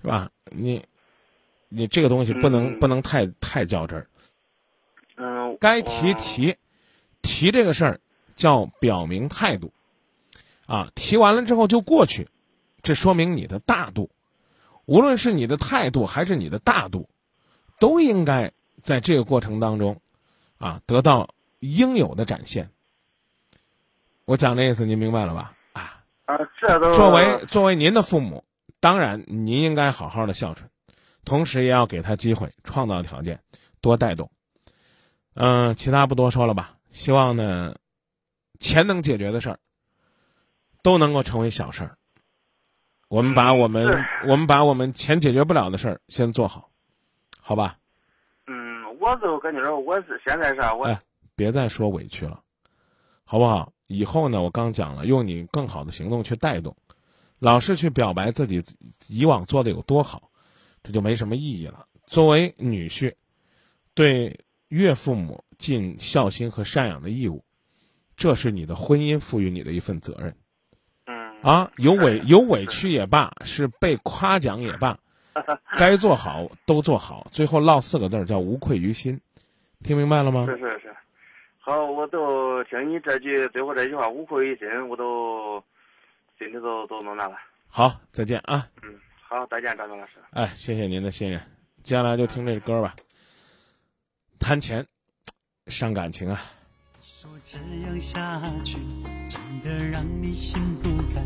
[0.00, 0.30] 是吧？
[0.52, 0.80] 你，
[1.68, 4.08] 你这个东西不能、嗯不能太太较真儿，
[5.16, 6.54] 嗯，该提提，
[7.20, 8.00] 提这个事儿
[8.36, 9.72] 叫表明态度，
[10.66, 12.28] 啊，提完了之后就过去，
[12.82, 14.08] 这说明你的大度。
[14.84, 17.08] 无论是你的态度还是你的大度，
[17.80, 18.52] 都应该
[18.84, 20.00] 在这个过程当中，
[20.58, 22.70] 啊，得到应有的展现。
[24.28, 25.54] 我讲的意思，您明白了吧？
[25.72, 28.44] 啊，啊，这都作为作为您的父母，
[28.78, 30.68] 当然您应该好好的孝顺，
[31.24, 33.40] 同时也要给他机会，创造条件，
[33.80, 34.30] 多带动。
[35.32, 36.74] 嗯、其他不多说了吧。
[36.90, 37.76] 希望呢，
[38.58, 39.58] 钱能解决的事儿，
[40.82, 41.96] 都能够成为小事儿。
[43.08, 46.68] 我们把我们、是我们把我们钱解决不了的事儿先做好，
[47.40, 47.78] 好吧？
[48.46, 51.00] 嗯，我就跟你说我是现在是啊我哎
[51.34, 52.42] 别再说委屈了，
[53.30, 53.74] 好不好？
[53.88, 56.74] 以后呢，我刚讲了，用你更好的行动去带动，
[57.38, 58.64] 老是去表白自己
[59.06, 60.30] 以往做的有多好，
[60.82, 61.84] 这就没什么意义了。
[62.06, 63.16] 作为女婿，
[63.92, 67.44] 对岳父母尽孝心和赡养的义务，
[68.16, 70.34] 这是你的婚姻赋予你的一份责任
[71.04, 71.70] 嗯啊！
[71.76, 74.98] 有委有委屈也罢，是被夸奖也罢，
[75.76, 79.20] 该做好都做好，最后落四个字儿叫无愧于心，
[79.82, 80.46] 听明白了吗？
[80.46, 80.96] 是是是，
[81.68, 85.62] 好，我都听你这句最后这句话无愧于心，我都
[86.38, 87.36] 心里都都弄那了。
[87.68, 88.66] 好，再见啊！
[88.82, 90.12] 嗯，好，再见，张明老师。
[90.30, 91.38] 哎，谢谢您的信任。
[91.82, 92.96] 接下来就听这歌吧。
[94.40, 94.86] 谈钱，
[95.66, 96.40] 伤感情啊！
[97.02, 98.78] 说这样下去，
[99.28, 101.22] 真的让你心不甘。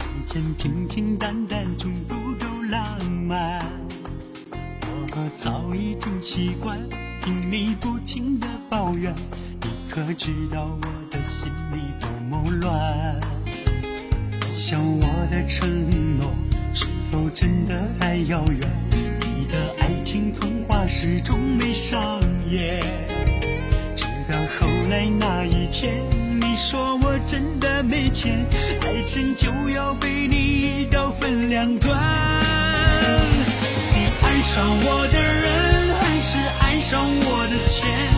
[0.00, 3.64] 每天平平淡淡总不够浪漫。
[5.16, 6.76] 我早已经习惯
[7.22, 9.14] 听你不停的抱怨，
[9.62, 13.20] 你可知道我的心里多么乱？
[14.52, 15.68] 想我的承
[16.18, 16.34] 诺
[16.74, 18.68] 是否真的太遥远？
[18.90, 22.80] 你的爱情童话始终没上演。
[23.94, 25.94] 直到后来那一天，
[26.40, 28.44] 你说我真的没钱，
[28.82, 30.34] 爱情就要被你
[30.82, 31.96] 一刀分两段。
[33.92, 38.10] 你爱上我的人，还是爱上我的钱？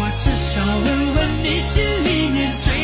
[0.00, 1.07] 我只想问问
[1.50, 2.77] 你心里面最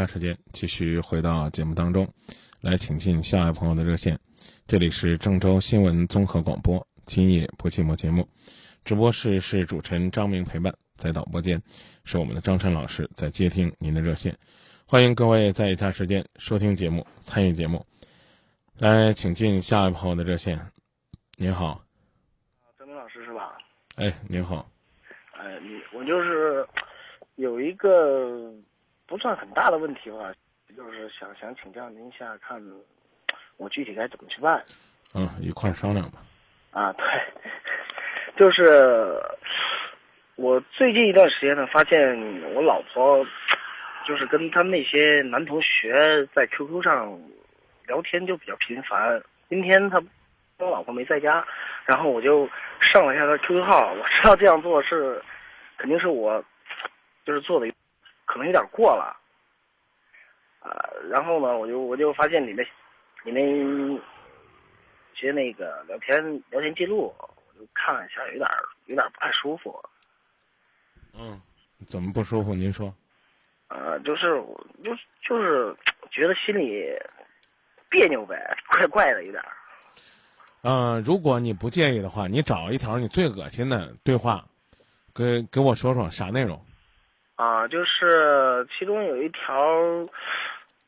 [0.00, 2.08] 下时间继续回到节目当中，
[2.62, 4.18] 来请进下一位朋友的热线。
[4.66, 8.26] 这里是郑州新闻综合广播《今夜不寂寞》节目，
[8.82, 11.62] 直播室是主持人张明陪伴，在导播间
[12.02, 14.34] 是我们的张晨老师在接听您的热线。
[14.86, 17.84] 欢迎各位在以下时间收听节目、参与节目。
[18.78, 20.58] 来，请进下一位朋友的热线。
[21.36, 21.84] 您好，
[22.78, 23.58] 张明老师是吧？
[23.96, 24.66] 哎，您好，
[25.32, 26.66] 哎，你我就是
[27.34, 28.50] 有一个
[29.10, 30.32] 不算很大的问题吧，
[30.76, 32.62] 就是想想请教您一下，看
[33.56, 34.62] 我具体该怎么去办
[35.14, 36.20] 嗯，一块儿商量吧。
[36.70, 36.92] 啊？
[36.92, 37.04] 对，
[38.36, 39.20] 就是
[40.36, 42.16] 我最近一段时间呢，发现
[42.54, 43.26] 我老婆
[44.06, 47.20] 就是跟她那些男同学在 QQ 上
[47.88, 49.20] 聊天就比较频繁。
[49.48, 50.00] 今天她
[50.58, 51.44] 我老婆没在家，
[51.84, 52.48] 然后我就
[52.78, 55.20] 上了一下她 QQ 号，我知道这样做是
[55.76, 56.40] 肯定是我
[57.24, 57.66] 就是做的
[58.30, 59.16] 可能有点过了。
[60.60, 60.70] 啊，
[61.10, 62.62] 然后呢，我就我就发现你的
[63.24, 63.40] 你那
[65.16, 68.48] 些那个聊天聊天记录，我就看了一下，有点
[68.86, 69.82] 有点不太舒服。
[71.12, 71.40] 嗯，
[71.88, 72.54] 怎么不舒服？
[72.54, 72.94] 您说。
[73.68, 74.40] 呃，就是
[74.84, 74.94] 就
[75.26, 75.74] 就是
[76.10, 76.84] 觉得心里
[77.88, 78.36] 别扭呗，
[78.70, 79.42] 怪怪的有点。
[80.62, 84.44] 嗯，如果你不介意的话，你找一条你最恶心的对话，
[85.14, 86.62] 给给我说说啥内容？
[87.40, 90.06] 啊，就是其中有一条，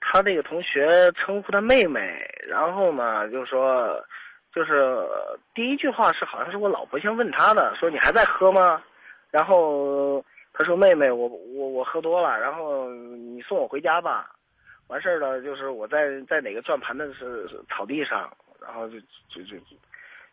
[0.01, 3.99] 他那个同学称呼他妹妹，然后呢，就说，
[4.55, 4.99] 就是
[5.55, 8.83] 第一句话是好像是我老婆先问他的，说你还在喝吗？
[9.31, 10.23] 然后
[10.53, 14.31] 他说妹妹，我我我喝多了，然后你送我回家吧。
[14.89, 18.31] 完事儿了，就是我在在哪个转盘的是草地上，
[18.61, 19.01] 然后就
[19.31, 19.57] 就就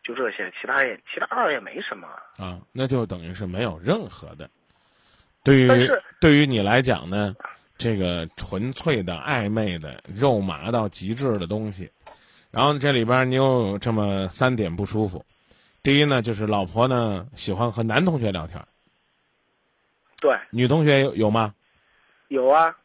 [0.04, 2.06] 就这些，其他也其他倒也没什么。
[2.36, 4.46] 啊，那就等于是没有任何的。
[5.42, 7.34] 对于对于你来讲呢，
[7.78, 11.90] 这个纯粹的暧昧的肉麻到极致的东西，
[12.50, 15.24] 然后这里边你又有这么三点不舒服。
[15.82, 18.62] 第一呢，就是老婆呢喜欢和男同学聊天，
[20.20, 21.54] 对，女同学有有吗？
[22.28, 22.76] 有啊，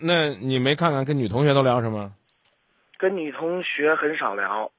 [0.00, 2.12] 那你没看看跟女同学都聊什么
[2.98, 4.70] 跟女同学很少聊。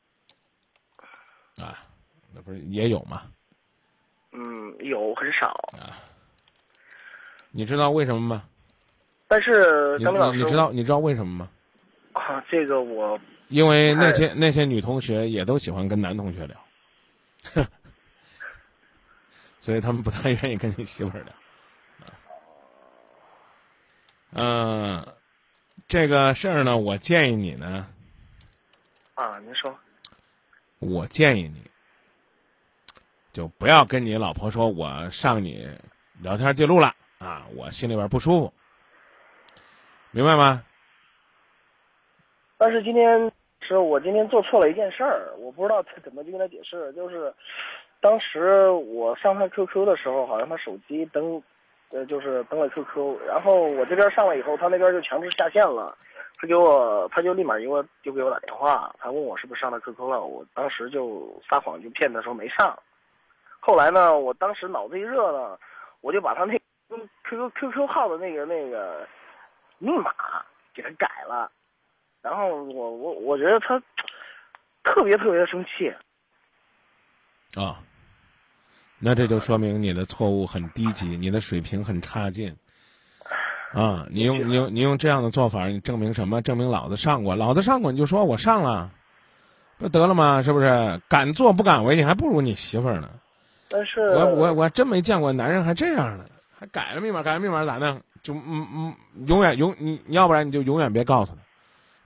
[1.58, 1.80] 啊？
[2.36, 3.24] 那不是也有吗？
[4.32, 5.48] 嗯，有很少。
[5.80, 5.98] 啊，
[7.52, 8.44] 你知道为什么吗？
[9.28, 11.50] 但是你张明老师，你你知道你知道为什么吗？
[12.14, 12.44] 啊？
[12.50, 13.20] 这个我
[13.50, 16.58] 因为那哎些那些女同学也都喜欢跟男同学聊，
[19.62, 21.34] 所以他们不太愿意跟你媳妇儿聊。
[24.32, 25.06] 嗯、
[25.88, 27.88] 这个事儿呢，我建议你呢，
[29.16, 29.74] 啊，您说
[30.80, 31.64] 我建议你，
[33.34, 35.68] 就不要跟你老婆说我上你
[36.22, 38.54] 聊天记录了啊，我心里边不舒服，
[40.12, 40.64] 明白吗？
[42.58, 46.92] 但是今天是我今天做错了一件事儿，我不知道怎么去跟他解释。
[46.94, 47.34] 就是
[48.02, 51.42] 当时我上他 QQ 的时候，好像他手机登，
[51.90, 55.96] 呃，就是登了 QQ，然后我这边上了以后，他那边就强制下线了。
[56.40, 62.78] 他给我，他就立马给我就给我打电话，他问我是不是上他 QQ 了，我当时就撒谎就骗他说没上。
[63.60, 65.58] 后来呢，我当时脑子一热呢，
[66.02, 66.60] 我就把他那
[67.30, 69.08] QQ QQ 号的那个那个
[69.78, 70.12] 密码
[70.74, 71.52] 给他改了。
[72.22, 73.82] 然后我我我觉得他
[74.84, 75.94] 特别特别的生气，
[77.60, 77.80] 啊，
[79.00, 82.56] 那这就说明你的错误很低级，你的水平很差劲。
[83.74, 86.42] 啊，你用你用你用这样的做法，你证明什么？
[86.42, 88.90] 证明老子上过，老子上过，你就说我上了，
[89.78, 90.42] 不得了吗？
[90.42, 91.02] 是不是？
[91.10, 93.10] 敢作不敢为，你还不如你媳妇儿呢。
[93.70, 96.30] 但是我我我真没见过男人还这样的，
[96.60, 98.02] 还改了密码，改了密码咋弄？
[98.24, 98.96] 就嗯嗯，
[99.28, 101.38] 永远永你你要不然你就永远别告诉他，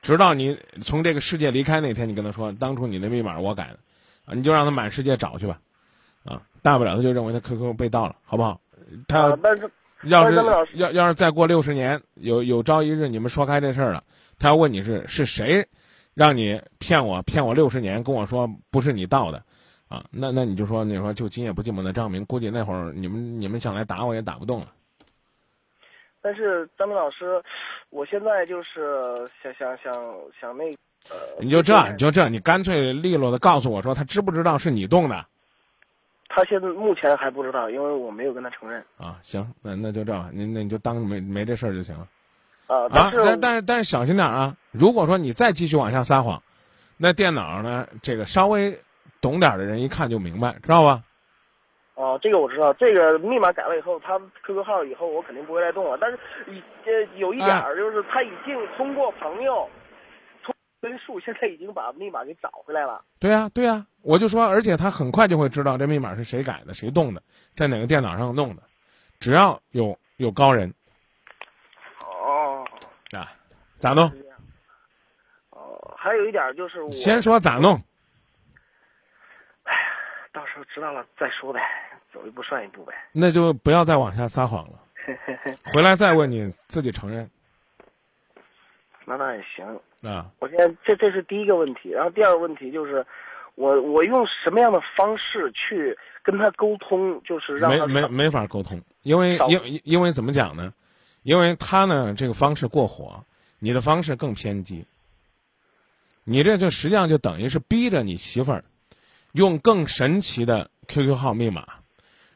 [0.02, 3.80] 直到你从这个世界离开那天，你跟他说，当初你的密码我改的，
[4.26, 5.60] 啊，你就让他满世界找去吧，
[6.26, 8.60] 啊，大不了他就认为他 QQ 被盗了，好不好？
[9.08, 9.72] 他要啊，但是
[10.04, 14.04] 要要是再过六十年，有有朝一日你们说开这事儿了，
[14.38, 15.66] 他要问你是是谁
[16.14, 19.42] 让你骗我骗我六十年，跟我说不是你盗的，
[19.92, 24.68] 啊，那那你就说你说就今夜不寂寞的张明，估计那会儿你们你们想来打我也打不动了。
[26.22, 27.44] 但是张明老师，
[27.90, 29.94] 我现在就是想想想
[30.40, 30.72] 想那
[31.10, 35.26] 呃，你就这你就这，你干脆利落的告诉我说他知不知道是你动的
[36.30, 39.20] 他现在目前还不知道，因为我没有跟他承认啊？
[39.22, 42.08] 行，那那就这样，你那你就当没没这事儿就行了。
[42.68, 42.86] 啊。
[42.86, 44.56] 啊，但是、但但是但是小心点啊！
[44.72, 46.42] 如果说你再继续往下撒谎，
[46.96, 48.80] 那电脑呢，这个稍微
[49.22, 51.04] 懂点的人一看就明白，知道吧？
[51.94, 55.98] 哦、这个我知道，这个密码改了以后，他 QQ 号以后我肯定不会再动了。
[56.02, 56.18] 但是
[56.48, 59.70] 一呃有一点儿就是他已经通过朋友，
[60.44, 63.04] 通分数现在已经把密码给找回来了。
[63.20, 67.22] 对呀、对呀、我就说，而且他很快就会知道这密码是谁改的、谁动的，
[67.54, 68.64] 在哪个电脑上弄的，
[69.20, 70.74] 只要有有高人
[72.00, 72.66] 哦
[73.12, 73.32] 啊，
[73.78, 74.12] 咋弄？
[75.52, 77.80] 哦，还有一点就是我先说咋弄？
[80.34, 81.60] 到时候知道了再说呗，
[82.14, 82.94] 走一步算一步呗。
[83.12, 84.80] 那就不要再往下撒谎了，
[85.74, 87.30] 回来再问你自己承认
[89.06, 89.66] 那那也行。
[90.10, 90.32] 啊。
[90.40, 93.06] 我现在这这是第一个问题，然后第二个问题就是，
[93.56, 100.74] 我我用什么样的方式去跟他沟通，就是让他没没没法沟通，因为少因因为怎么讲呢？
[101.24, 103.24] 因为他呢这个方式过火，
[103.60, 104.86] 你的方式更偏激。
[106.24, 108.64] 你这就实际上就等于是逼着你媳妇儿
[109.34, 111.66] 用更神奇的 QQ 号密码，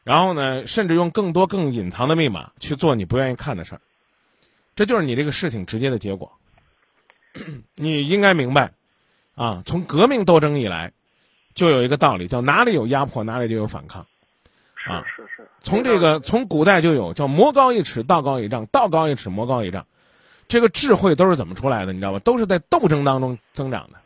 [0.04, 3.80] 然后呢，甚至用更多更隐藏的密码去做你不愿意看的事儿，
[4.74, 6.32] 这就是你这个事情直接的结果。
[7.74, 8.72] 你应该明白，
[9.34, 10.92] 啊，从革命斗争以来，
[11.54, 14.06] 就有一个道理，叫哪里有压迫，哪里就有反抗。
[14.86, 15.46] 啊，是是。
[15.60, 19.84] 从这个从古代就有叫魔高一尺，道高一丈，道高一尺，魔高一丈。
[20.48, 21.92] 这个智慧都是怎么出来的？
[21.92, 22.20] 你知道吧？
[22.20, 23.98] 都是在斗争当中增长的。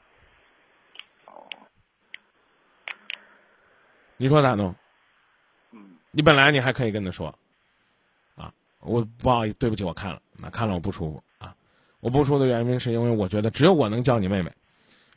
[4.22, 4.74] 你说咋弄？
[5.72, 7.34] 嗯，你本来你还可以跟他说，
[8.36, 11.56] 啊，我不好意思，对不起，我看了，那看了我不舒服啊。
[12.00, 14.52] 我不舒服的原因是因为我觉得只有我能叫你妹妹，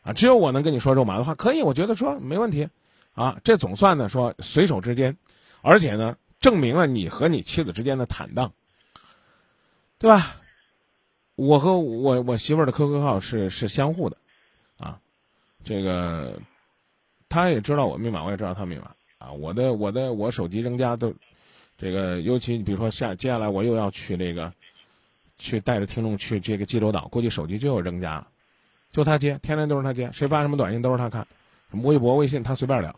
[0.04, 2.66] 啊，只有我能跟你说肉麻的话，可以，我觉得说没问题，
[3.14, 5.18] 啊，这总算呢说随手之间，
[5.62, 8.54] 而且呢证明了你和你妻子之间的坦荡，
[9.98, 10.38] 对吧？
[11.36, 14.16] 我和我我媳妇儿的 QQ 号是是相互的，
[14.78, 14.98] 啊，
[15.66, 16.40] 这个
[17.34, 19.32] 她也知道我密码，我也知道他密码啊。
[19.32, 21.12] 我的我的我手机扔家都，
[21.80, 24.54] 这个尤其比如说下接下来我又要去这个，
[25.40, 28.28] 去带着听众去这个济州岛，估计手机就有扔家了，
[28.92, 31.26] 就他接，天天都是他接，谁发什么短信都是他看，
[31.72, 32.96] 什么微博、微信他随便聊。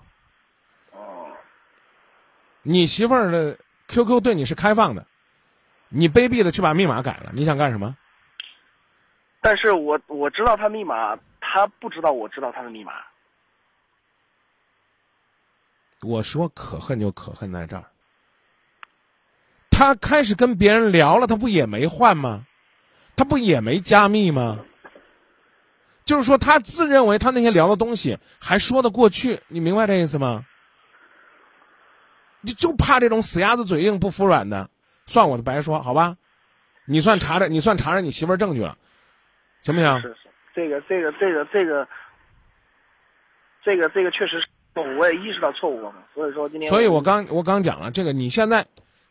[0.92, 1.28] 哦，
[2.62, 3.58] 你媳妇儿的
[3.88, 5.08] QQ 对你是开放的，
[5.88, 7.96] 你卑鄙的去把密码改了，你想干什么？
[9.40, 12.92] 但是我我知道他密码，他不知道我知道他的密码。
[16.06, 17.86] 我说可恨就可恨在这儿，
[19.70, 22.46] 他开始跟别人聊了，他不也没换吗？
[23.16, 24.60] 他不也没加密吗？
[26.04, 30.46] 就是说，他自认为他那些聊的东西还说得过去，你明白这意思吗？
[32.42, 34.70] 你就怕这种死鸭子嘴硬不服软的，
[35.06, 36.16] 算我的白说，好吧？
[36.86, 38.78] 你算查着，你算查着你媳妇儿证据了，
[39.64, 40.02] 行不行？
[40.02, 41.88] 是是，这个这个这个这个，
[43.64, 44.48] 这个这个确实是，
[44.82, 46.04] 我也意识到错误了嘛。
[46.14, 48.66] 所以说今天，所以我刚我刚讲了，这个你现在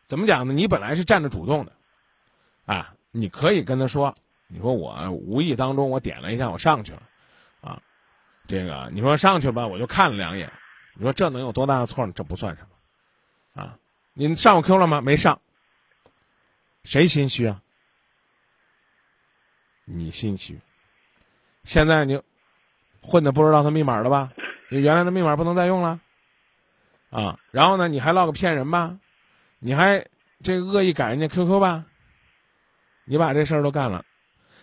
[0.05, 0.53] 怎么讲呢？
[0.53, 1.71] 你本来是站着主动的，
[2.65, 4.13] 啊，你可以跟他说，
[4.47, 7.03] 你说我无意当中我点了一下，我上去了，
[7.61, 7.81] 啊，
[8.47, 10.51] 这个你说上去吧，我就看了两眼，
[10.93, 12.13] 你说这能有多大的错呢？
[12.15, 12.61] 这不算什
[13.55, 13.77] 么，啊，
[14.13, 15.01] 你上我 Q 了吗？
[15.01, 15.39] 没上，
[16.83, 17.61] 谁心虚啊？
[19.85, 20.59] 你心虚，
[21.63, 22.19] 现在你
[23.01, 24.31] 混的不知道他密码了吧？
[24.69, 25.99] 你原来的密码不能再用了，
[27.09, 28.97] 啊，然后呢，你还落个骗人吧？
[29.59, 30.05] 你还
[30.43, 31.85] 这个恶意改人家 QQ 吧？
[33.05, 34.03] 你把这事儿都干了，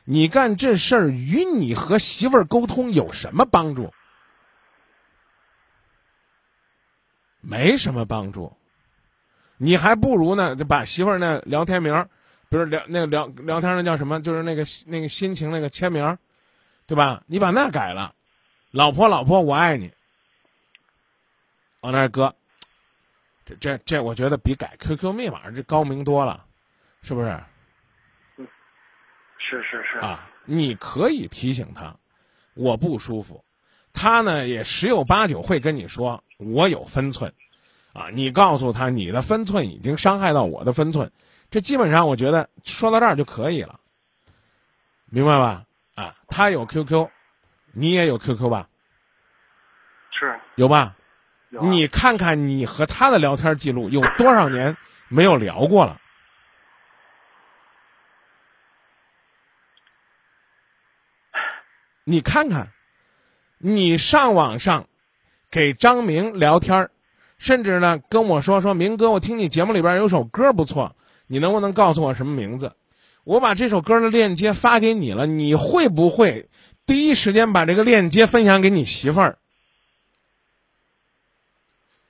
[0.04, 3.92] 你干这事儿与你和媳妇儿沟通有什么帮助？
[7.40, 8.56] 没什么帮助，
[9.56, 12.08] 你还不如呢，就把媳妇儿那聊天名儿。
[12.48, 14.20] 比如聊那个聊聊天那叫什么？
[14.20, 16.18] 就是那个那个心情那个签名，
[16.86, 17.22] 对吧？
[17.26, 18.14] 你把那改了，
[18.72, 19.92] 老婆老婆我爱你，
[21.80, 22.34] 往那儿搁。
[23.44, 26.46] 这这这，我觉得比改 QQ 密码这高明多了，
[27.02, 27.28] 是不是？
[28.38, 28.48] 嗯，
[29.38, 31.94] 是是是啊，你可以提醒他，
[32.54, 33.44] 我不舒服，
[33.92, 37.30] 他呢也十有八九会跟你说我有分寸，
[37.92, 41.12] 啊，你告诉他你的分寸已经伤害到我的分寸。
[41.50, 43.78] 这基本上我觉得说到这儿就可以了，
[45.10, 45.66] 明白吧？
[45.94, 47.10] 啊，他有 QQ，
[47.72, 48.68] 你也有 QQ 吧？
[50.10, 50.94] 是有吧？
[51.50, 54.76] 有啊你看看你和他的聊天记录有多少年
[55.08, 55.98] 没有聊过了？
[62.04, 62.68] 你看看，
[63.58, 64.86] 你上网上
[65.50, 66.90] 给张明聊天儿
[67.38, 70.96] 甚至呢跟我说说明哥，我听你节目里边有首歌不错，
[71.26, 72.74] 你能不能告诉我什么名字？
[73.24, 76.48] 我把这首歌的链接发给你了，你会不会
[76.86, 79.38] 第一时间把这个链接分享给你媳妇儿？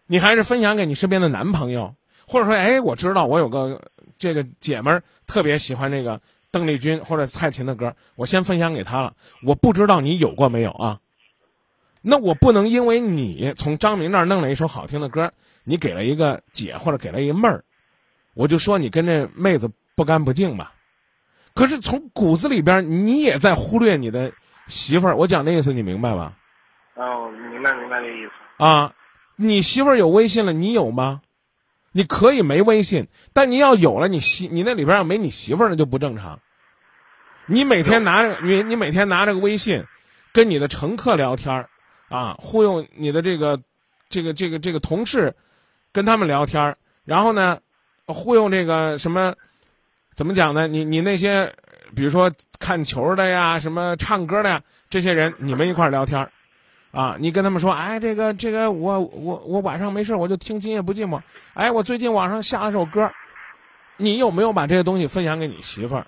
[0.06, 1.94] 你还是分享给你身边的男朋友，
[2.26, 6.20] 或者说，哎，我知道我有个这个姐们儿特别喜欢这个
[6.50, 9.14] 邓丽君或者蔡琴的歌，我先分享给她了。
[9.42, 11.00] 我不知道你有过没有啊？
[12.00, 15.32] 那我不能因为你从张明那儿弄了一首好听的歌，
[15.64, 17.64] 你给了一个姐或者给了一个妹儿，
[18.34, 20.74] 我就说你跟这妹子不干不净吧？
[21.54, 24.32] 可是从骨子里边，你也在忽略你的
[24.66, 25.16] 媳妇儿。
[25.16, 26.32] 我讲的意思，你明白吧？
[26.94, 28.64] 哦，明白明白这意思。
[28.64, 28.94] 啊，
[29.36, 31.22] 你媳妇儿有微信了，你有吗？
[31.92, 36.40] 你可以没微信，但你要有了，你媳你那里边要没你媳妇儿，那就不正常。
[37.44, 39.84] 你每天拿着你你每天拿着个微信，
[40.32, 41.68] 跟你的乘客聊天儿
[42.08, 43.60] 啊，忽悠你的这个
[44.08, 45.34] 这个这个这个同事，
[45.92, 47.58] 跟他们聊天儿然后呢，
[48.06, 49.34] 忽悠这个什么，
[50.14, 50.68] 怎么讲呢？
[50.68, 51.52] 你你那些，
[51.95, 56.32] 比如说看球的呀，什么唱歌的呀，这些人，你们一块儿聊天儿
[56.90, 61.18] 啊，你跟他们说，哎，这个这个，我我我晚上没事我就听《今夜不寂寞》，
[61.55, 63.12] 哎，我最近网上下了首歌，
[63.97, 66.07] 你有没有把这些东西分享给你媳妇儿？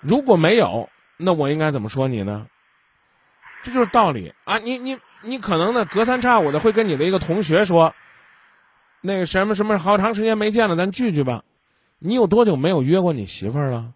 [0.00, 2.46] 如果没有，那我应该怎么说你呢？
[3.62, 4.58] 这就是道理啊！
[4.58, 7.94] 你你你可能呢，隔三差五的会跟你的一个同学说，
[9.00, 11.42] 那个什么什么，好长时间没见了，咱聚聚吧。
[11.98, 13.92] 你有多久没有约过你媳妇儿了？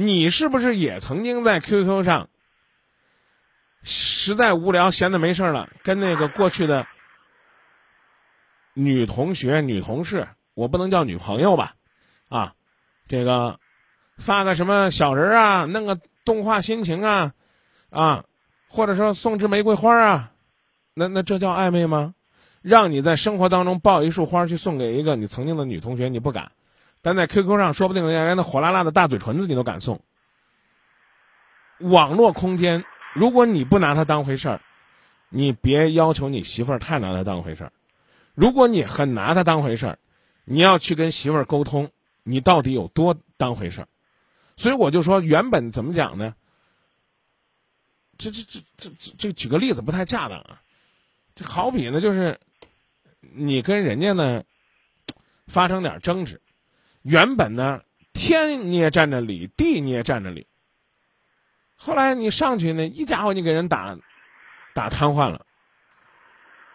[0.00, 2.28] 你是不是也曾经在 QQ 上？
[3.82, 6.86] 实在无聊，闲的没事了，跟那个过去的
[8.74, 11.74] 女同学、女同事，我不能叫女朋友吧，
[12.28, 12.54] 啊，
[13.08, 13.58] 这个
[14.18, 17.32] 发个什么小人啊，弄个动画心情啊，
[17.90, 18.24] 啊，
[18.68, 20.32] 或者说送支玫瑰花啊，
[20.94, 22.14] 那那这叫暧昧吗？
[22.62, 26.52] 让你在生活当中抱一束花去送给一个你曾经的女同学，你不敢，
[27.02, 30.00] 但在 QQ 上说不定连那火辣辣的大嘴唇子你都敢送。
[31.78, 32.84] 网络空间。
[33.14, 34.60] 如果你不拿他当回事儿，
[35.28, 37.72] 你别要求你媳妇儿太拿他当回事儿。
[38.34, 39.98] 如果你很拿他当回事儿，
[40.44, 41.90] 你要去跟媳妇儿沟通，
[42.22, 43.88] 你到底有多当回事儿。
[44.56, 46.34] 所以我就说，原本怎么讲呢？
[48.18, 50.60] 这这这这这这举个例子不太恰当啊。
[51.34, 52.38] 这好比呢，就是
[53.20, 54.44] 你跟人家呢
[55.46, 56.40] 发生点争执，
[57.02, 57.82] 原本呢
[58.12, 60.46] 天你也占着理，地你也占着理。
[61.76, 63.96] 后来你上去呢，一家伙你给人打，
[64.74, 65.46] 打瘫痪了。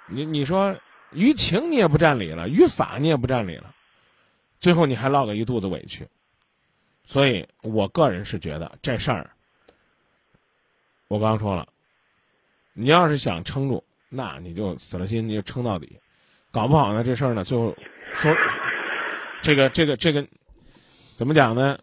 [0.08, 0.76] 你你说
[1.12, 3.74] 于情你也不占理了，于法你也不占理了，
[4.60, 6.08] 最后你还落个一肚子委屈。
[7.06, 9.30] 所以我个人是觉得这事儿，
[11.10, 11.68] 我刚说了，
[12.72, 16.00] 你要是想撑住，那你就死了心，你就撑到底。
[16.50, 17.76] 搞不好呢，这事儿呢，最后
[18.14, 18.34] 说
[19.44, 20.26] 这个这个这个
[21.16, 21.78] 怎么讲呢？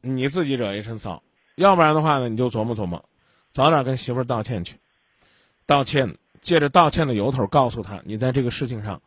[0.00, 1.22] 你自己惹一身骚。
[1.54, 3.08] 要不然的话呢，你就琢磨琢磨，
[3.50, 4.78] 早点跟媳妇儿道歉去，
[5.64, 9.00] 道歉，借着道歉的由头告诉他你在这个事情上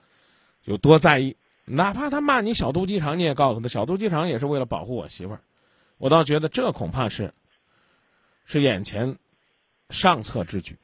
[0.64, 1.36] 有多在意，
[1.66, 5.42] 哪怕他骂你小肚鸡肠，你也告诉他小肚鸡肠也是为了保护我媳妇儿。
[5.98, 7.34] 我倒觉得这恐怕是
[8.46, 9.18] 是眼前
[9.89, 10.78] 上策之举，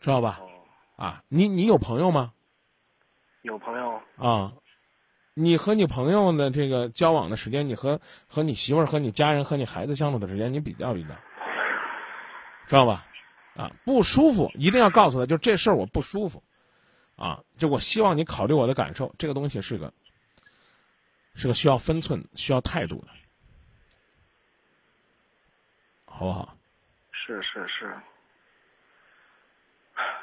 [0.00, 0.40] 知道吧？
[0.94, 2.32] 啊，你你有朋友吗？
[3.46, 4.52] 有朋友啊。
[5.38, 11.10] 你和你朋友的这个交往的时间，你和和你媳妇儿、和你家人、和你孩子相处的时间，你比较比较，
[12.66, 13.04] 知道吧？
[13.54, 16.42] 啊，不舒服一定要告诉他，就这事儿我不舒服，
[17.16, 19.14] 啊，就我希望你考虑我的感受。
[19.18, 19.92] 这个东西是个
[21.34, 23.08] 是个需要分寸、需要态度的，
[26.06, 26.56] 好不好？
[27.12, 27.94] 是是是。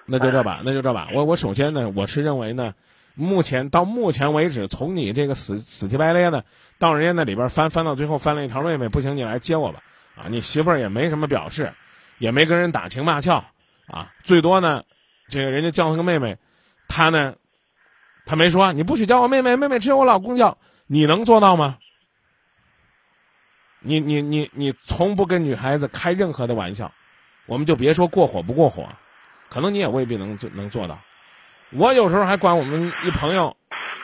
[0.08, 1.08] 那就这吧，那就这吧。
[1.14, 2.74] 我我首先呢，我是认为呢。
[3.16, 6.44] 目前到目前为止，从你这个死死乞白赖的
[6.80, 9.82] 到人家那里边翻翻到最后翻了一条妹妹，不行，你来接我吧。
[10.16, 11.74] 啊，你媳妇儿也没什么表示，
[12.20, 13.44] 也没跟人打情骂俏，
[13.88, 14.84] 啊，最多呢，
[15.28, 16.38] 这个人家叫他个妹妹，
[16.88, 17.36] 他呢，
[18.26, 20.58] 他没说你不许叫我妹妹，妹妹只有我老公叫，
[20.88, 21.78] 你能做到吗？
[23.80, 26.92] 你你你你从不跟女孩子开任何的玩笑，
[27.46, 28.88] 我们就别说过火不过火，
[29.50, 31.00] 可能你也未必能做能做到。
[31.76, 33.56] 我有时候还管我们一朋友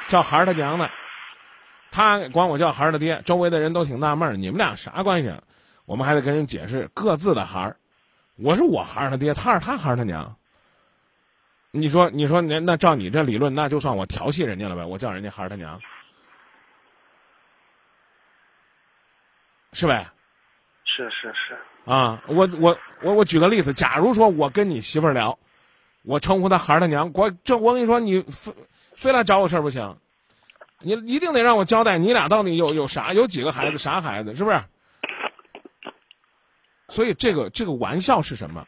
[0.08, 0.90] 叫孩儿他娘呢，
[1.92, 5.32] 他管我叫孩儿他爹，周围的人都挺纳闷儿，你们俩啥关系？
[5.86, 7.76] 我们还得跟人解释各自的孩儿，
[8.38, 10.36] 我是我孩儿他爹，他是他孩儿他娘。
[11.72, 14.84] 你说，你说，那那照你这理论，那就算我调戏人家了呗？
[14.84, 15.80] 我叫人家孩儿他娘，
[19.74, 20.08] 是呗？
[20.86, 21.58] 是是是。
[21.86, 25.38] 啊，我我我我举个例子，假如说我跟你媳妇儿聊。
[26.10, 28.52] 我称呼他孩儿他娘，我这我跟你说，你非
[28.96, 29.96] 非来找我事儿不行，
[30.80, 34.60] 你一定得让我交代，你俩到底有有啥，有几个孩子，啥孩子，是不是？
[36.90, 38.66] 所以这个这个玩笑是什么？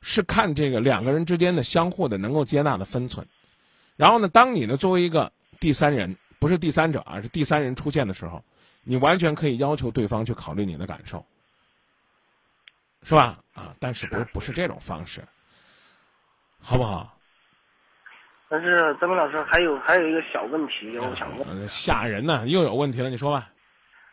[0.00, 3.28] 是看这个两个人之间的相互的能够接纳的分寸。
[3.94, 8.42] 然后呢，当你呢作为一个第三人，不是第三者，而是第三人出现的时候，
[8.82, 11.24] 你完全可以要求对方去考虑你的感受，
[13.04, 13.38] 是吧？
[13.54, 15.22] 啊，但是不不是这种方式。
[16.62, 17.14] 好不好？
[18.50, 21.68] 但是张明老师还有还有一个小问题，我想问。
[21.68, 23.50] 吓人呢，又有问题了，你说吧。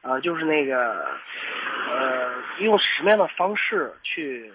[0.02, 1.06] 啊，就是那个，
[1.90, 4.52] 呃，用什么样的方式去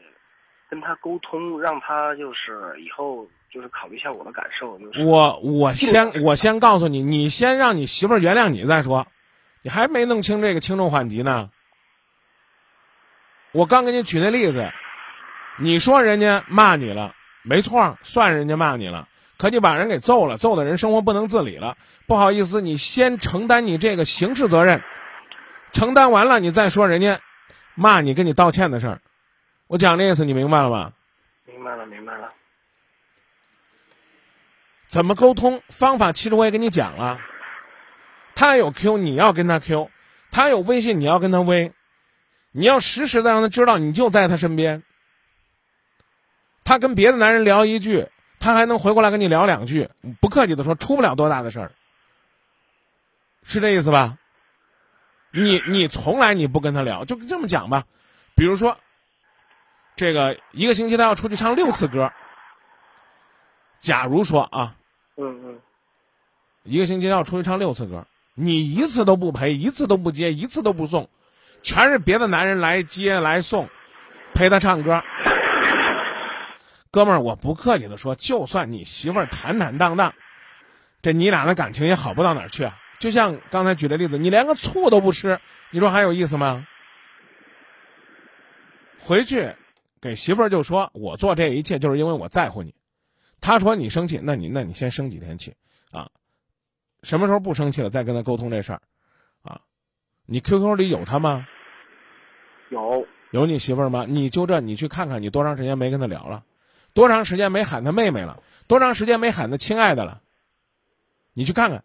[0.69, 4.79] 跟他沟通，让他就是以后就是考虑一下我的感受。
[4.79, 9.07] 就是我我先我先告诉你，你先让你媳妇儿原谅你再说，
[9.63, 11.49] 你还没弄清这个轻重缓急呢。
[13.53, 14.71] 我刚给你举那例子，
[15.59, 17.15] 你说人家骂你了。
[17.43, 21.77] 没错，算人家骂你了，可你把人给揍了，揍的人生活不能自理了。
[22.07, 24.83] 不好意思，你先承担你这个刑事责任，
[25.73, 27.21] 承担完了你再说人家
[27.75, 29.01] 骂你跟你道歉的事儿，
[29.69, 30.93] 我讲的意思你明白了吧？
[31.47, 32.33] 明白了，明白了。
[34.89, 36.13] 怎么沟通方法？
[36.13, 37.21] 其实我也跟你讲了，
[38.35, 39.89] 他有 Q，你要跟他 Q；
[40.33, 41.73] 他有微信，你要跟他微。
[42.53, 44.83] 你要实时的让他知道你就在他身边。
[46.71, 48.07] 他跟别的男人聊一句，
[48.39, 49.91] 他还能回过来跟你聊两句，
[50.21, 51.73] 不客气的说，出不了多大的事儿，
[53.43, 54.19] 是这意思吧？
[55.33, 57.83] 你你从来你不跟他聊，就这么讲吧。
[58.37, 58.77] 比如说，
[59.97, 62.13] 这个一个星期他要出去唱六次歌。
[63.81, 64.77] 假如说啊，
[65.17, 65.59] 嗯嗯，
[66.63, 71.09] 一个星期要出去唱六次歌，你一次都不陪，一次都不接，一次都不送，
[71.63, 73.69] 全是别的男人来接来送，
[74.35, 75.03] 陪他唱歌。
[76.91, 80.13] 哥们儿，我不客气的说，就算你媳妇儿坦坦荡荡，
[81.03, 82.77] 这你俩的感情也好不到哪儿去啊。
[82.99, 86.67] 就像刚才举的例子，你连个醋都不吃，你说还有意思吗？
[88.99, 89.55] 回去
[90.01, 92.75] 给媳妇儿就说，我做这一切就是因为我在乎你。
[93.41, 95.55] 他说你生气，那你那你先生几天气
[95.93, 96.11] 啊？
[97.03, 98.83] 什么时候不生气了再跟他沟通这事儿
[99.43, 99.61] 啊？
[100.27, 101.47] 你 QQ 里有他吗？
[102.69, 104.05] 有有你媳妇儿吗？
[104.07, 106.45] 你就这，你去看看，你多长时间没跟他聊了？
[106.95, 108.43] 多长时间没喊他妹妹了？
[108.67, 110.21] 多长时间没喊他亲爱的了？
[111.33, 111.85] 你去看看，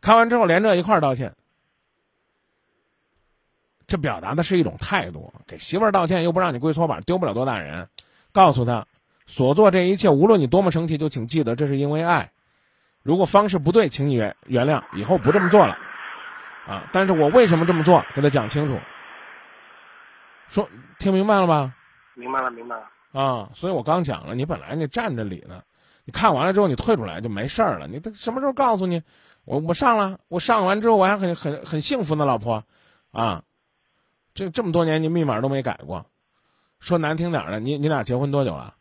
[0.00, 1.34] 看完之后连着一块儿道歉，
[3.86, 5.32] 这表达的是一种态度。
[5.46, 7.88] 给媳妇儿道歉又不让你跪搓板，丢不了多大人。
[8.32, 8.86] 告诉他。
[9.26, 12.32] 所做这一切，无论你多么生气，就请记得这是因为爱。
[13.02, 15.78] 如果方式不对，请你原原谅，以后不这么做了。
[16.66, 16.88] 啊！
[16.92, 18.78] 但是我为什么这么做，给他讲清楚。
[20.48, 20.68] 说
[20.98, 21.74] 听明白了吗？
[22.14, 22.82] 明白了，明白了。
[23.12, 23.50] 啊！
[23.54, 25.62] 所以我刚讲了，你本来你站着理呢，
[26.04, 27.86] 你看完了之后你退出来就没事儿了。
[27.86, 29.02] 你他什么时候告诉你？
[29.44, 32.64] 我我上了，我上完之后我还很很很幸福呢，老婆。
[33.10, 33.42] 啊！
[34.34, 36.06] 这这么多年你密码都没改过。
[36.78, 38.74] 说难听点儿的，你你俩结婚多久了？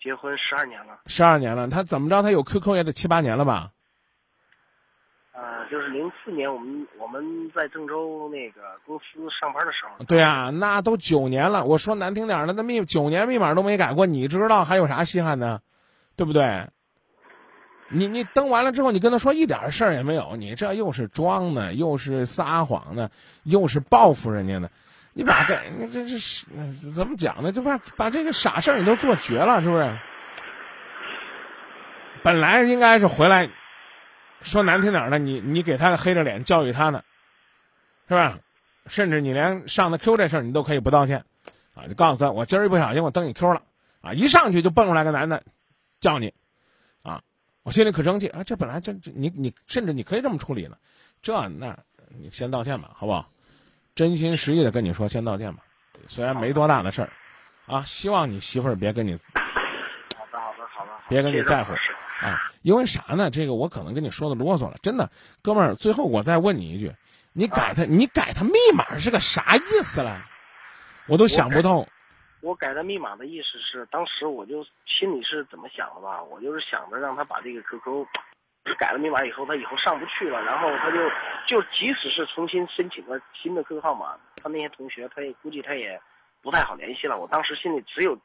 [0.00, 2.22] 结婚十二年了，十二年了，他怎么着？
[2.22, 3.72] 他有 QQ 也得七八年了吧？
[5.70, 9.04] 就是零四年，我们我们在郑州那个公司
[9.40, 10.04] 上班的时候。
[10.04, 11.64] 对啊，那都九年了。
[11.64, 15.60] 我说难听点儿的，那密九年密码都没改过，你知道还有啥稀罕的？
[16.16, 16.66] 对不对？
[17.90, 23.10] 你你登完了之后，你跟他说一点事儿也没有，你这又是装的，又是撒谎的，
[23.44, 24.70] 又是报复人家的。
[25.14, 26.46] 你把这，你这这是
[26.94, 27.50] 怎么讲呢？
[27.50, 29.98] 就把把这个傻事儿你都做绝了，是不是？
[32.22, 33.48] 本来应该是回来，
[34.42, 37.02] 说难听点儿的，你你给他黑着脸教育他呢，
[38.08, 38.38] 是吧？
[38.86, 41.24] 甚至你连上的 Q 这事儿你都可以不道歉，
[41.74, 43.62] 啊，就告诉他我今儿一不小心我登你 Q 了，
[44.00, 45.42] 啊，一上去就蹦出来个男的，
[46.00, 46.32] 叫你，
[47.02, 47.20] 啊，
[47.64, 48.44] 我心里可生气啊！
[48.44, 50.78] 这本来这这你你甚至你可以这么处理呢，
[51.20, 51.76] 这那
[52.18, 53.28] 你先道歉吧，好不好？
[53.94, 55.62] 真心实意的跟你说，先道歉吧，
[56.06, 57.10] 虽然没多大的事儿，
[57.66, 61.74] 啊，希望你媳妇儿别跟你，好的好的好的，别跟你在乎，
[62.20, 63.30] 啊，因为啥呢？
[63.30, 65.10] 这个我可能跟你说的啰嗦了，真的，
[65.42, 66.92] 哥们儿，最后我再问你一句，
[67.32, 70.24] 你改他，你改他密码是个啥意思了？
[71.06, 71.86] 我都想不通。
[72.40, 76.22] 我改他密码的意思是，当时我就心里是怎么想的吧？
[76.22, 78.06] 我就是想着让他把这个 QQ。
[78.78, 80.98] 改了密码以后，他以后上不去了，然后他就
[81.46, 85.98] 就即使是重新申请个新的 QQ 号码，他那些同学他也估计他也
[86.42, 87.18] 不太好联系了。
[87.18, 88.16] 我当时心里只有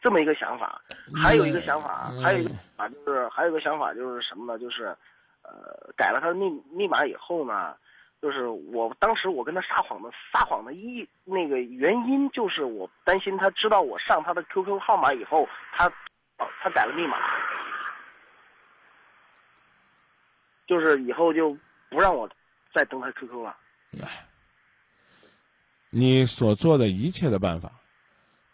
[0.00, 0.80] 这么一个想法，
[1.22, 4.58] 还有一个想法，还有一个啊，就是还有一个想法就是什么呢？
[4.58, 4.96] 就是
[5.42, 7.74] 呃，改了他的密密码以后呢，
[8.20, 15.90] 就是我当时我跟他撒谎的撒谎的一那个原因就是我担心他知道我上他的 QQ 号码以后，他
[16.36, 17.16] 他改了密码。
[20.64, 21.54] 就是以后就
[21.90, 22.26] 不让我
[22.72, 23.54] 再登他 QQ 了。
[24.00, 24.24] 哎，
[25.94, 27.70] 你所做的一切的办法，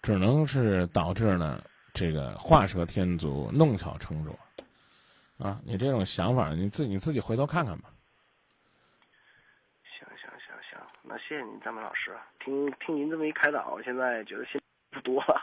[0.03, 1.63] 只能是导致呢
[1.95, 4.37] 这个画蛇添足、弄巧成拙。
[5.39, 7.89] 啊，你这种想法，你自你自己回头看看吧。
[9.85, 12.11] 行行行行，那谢谢您，张明老师。
[12.45, 14.61] 听听您这么一开导，我现在觉得心
[14.91, 15.41] 不多了。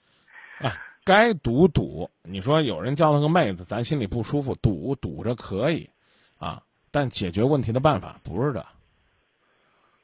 [0.66, 0.72] 啊，
[1.04, 2.10] 该赌赌。
[2.22, 5.88] 你说有人叫了个妹子，咱心里不舒服，赌赌着可以。
[6.38, 6.62] 啊！
[6.90, 8.64] 但解决问题的办法不是这，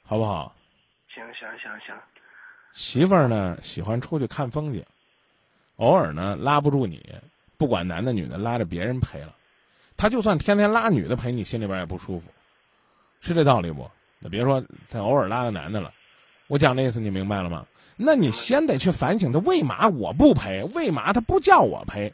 [0.02, 0.54] 好不好？
[1.40, 1.96] 行行行。
[2.74, 4.84] 媳妇儿呢喜欢出去看风景，
[5.76, 7.02] 偶尔呢拉不住你，
[7.56, 9.34] 不管男的女的，拉着别人陪了，
[9.96, 12.30] 他就算天天拉女的陪你，心里边也不舒服，
[13.20, 13.90] 是这道理不？
[14.18, 15.92] 那别说再偶尔拉个男的了，
[16.46, 17.66] 我讲的意思你明白了吗？
[17.96, 22.12] 那你先得去反省他为嘛我不陪，为嘛他不叫我陪，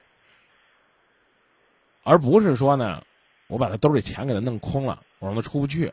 [2.05, 3.03] 而不是说呢。
[3.49, 5.85] 我把他兜里钱给他弄空了，我让他出不去，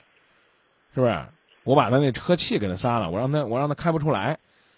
[0.95, 1.23] 是不是？
[1.63, 4.37] 我把他那车气给他撒了，我让他我让他开不出来，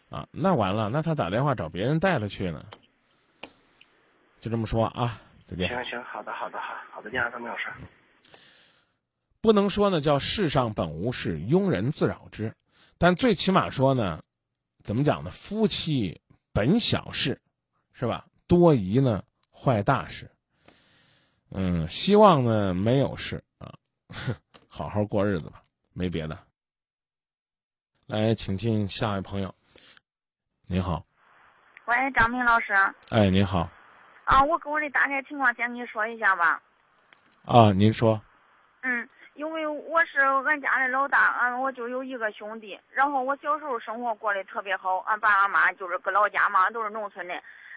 [0.10, 2.66] 啊，那完了，那他打电话找别人带他去呢。
[4.40, 5.68] 就这么说啊，再见。
[5.70, 7.76] 行行，好的好的好，好的，家都没有事儿。
[9.42, 12.54] 不能说呢，叫世上本无事，庸人自扰之。
[12.98, 14.24] 但最起码说呢，
[14.84, 15.32] 怎么讲呢？
[15.32, 16.22] 夫妻
[16.54, 17.42] 本小事，
[17.94, 18.26] 是吧？
[18.48, 20.30] 多疑呢，坏大事。
[21.50, 23.74] 嗯，希望呢没有事啊，
[24.68, 25.64] 好好过日子吧，
[25.94, 26.38] 没别的。
[28.08, 29.52] 来，请进下一位朋友。
[30.68, 31.04] 您好，
[31.86, 32.72] 喂，张明老师。
[33.10, 33.68] 哎，您好。
[34.26, 36.62] 啊，我跟我的大概情况先跟你说一下吧。
[37.46, 38.22] 啊，您说。
[38.84, 42.80] 嗯，因为我是俺家的老大，俺我就有一个兄弟。
[42.92, 47.34] 然后我小时候生活过得特别好，俺爸俺妈就是搁老家嘛，都是农村的。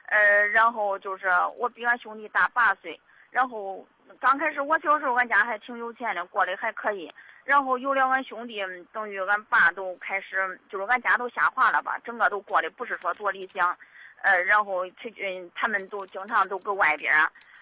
[0.08, 1.26] 呃，然后就是
[1.56, 3.00] 我比俺兄弟大八岁。
[3.30, 3.86] 然后
[4.20, 7.10] 刚开始我小时候，俺家还挺有钱的，过得还可以。
[7.49, 13.74] 然后有了俺兄弟，等于俺爸都开始，就是俺家都下滑了吧，整个都过得不是说多理想。
[14.20, 17.11] 呃，然后他嗯，他们都经常都搁外边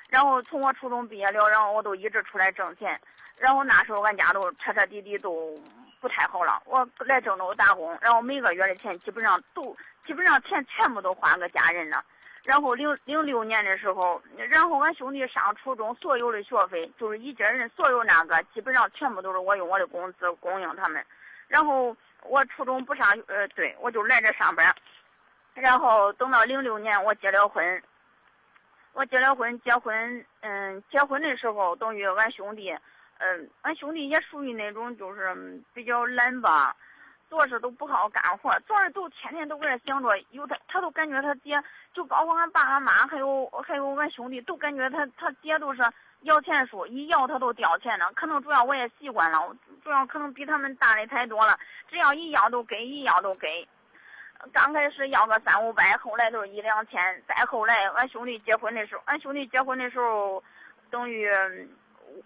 [0.09, 3.01] 然后从我初中毕业了，然后我都一直出来挣钱。
[3.39, 5.57] 然后那时候俺家都彻彻底底都
[6.01, 6.61] 不太好了。
[6.65, 12.05] 我来郑州打工，然后每个月的钱基本上都基本上钱全部都花给家人了。
[12.47, 21.05] 然后零零六年的时候，然后俺兄弟上初中所有的学费，就是一家人所有那个，基本上全部都是我用我的工资供应他们。
[21.49, 24.73] 然后我初中不上，呃，对我就来这上班。
[25.55, 27.83] 然后等到零六年我结了婚，
[28.93, 32.71] 我结了婚，结婚，嗯，结婚的时候等于俺兄弟，
[33.19, 36.77] 嗯，俺兄弟也属于那种就是比较懒吧，
[37.29, 41.61] 做事都不好干活，做事都天天都搁这想着有他，他都感觉他爹，
[41.93, 45.83] 就包括俺爸俺妈还有还有俺兄弟都感觉他他爹都是
[46.23, 48.13] 摇钱树，一摇他都掉钱了。
[48.15, 51.59] 可能主要我也习惯了，主要可能比他们大的太多了，
[51.89, 53.67] 只要一要都给，一要都给。
[54.53, 57.01] 刚开始要个三五百，后来都是一两千。
[57.27, 60.43] 再后来，俺兄弟结婚的时候，俺兄弟结婚的时候，
[60.91, 61.29] 等于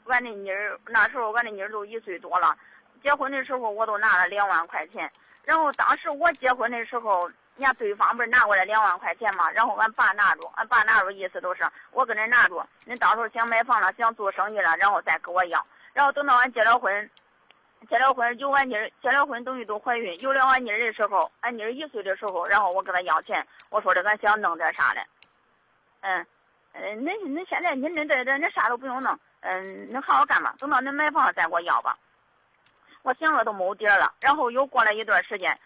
[0.07, 2.55] 俺那妮儿那时候俺那妮儿都一岁多了。
[3.03, 5.11] 结婚的时候我都拿了两万块钱。
[5.45, 7.27] 然后当时我结婚的时候，
[7.57, 9.51] 人家对方不是拿过来两万块钱嘛？
[9.51, 15.67] 然后俺爸拿着，俺爸拿着意思都是我跟恁拿着，你到时候想买房了，想做生意了，然后再给我要。
[15.93, 17.11] 然后等到俺结了婚。
[17.89, 20.21] 结了婚有俺妮儿，结了婚等于都怀孕。
[20.21, 25.03] 有了俺妮儿的时候，俺妮儿一岁的时候，然后我跟他要钱，我说的俺想弄点啥嘞。
[26.03, 26.27] 嗯，
[26.75, 30.55] 嗯，恁恁现在恁恁这这恁啥都不用弄，嗯，恁好好干吧。
[30.59, 31.97] 等到恁买房了再给我要吧。
[33.03, 34.13] 我想着都没底儿了。
[34.21, 35.59] 然后又过了一段时间，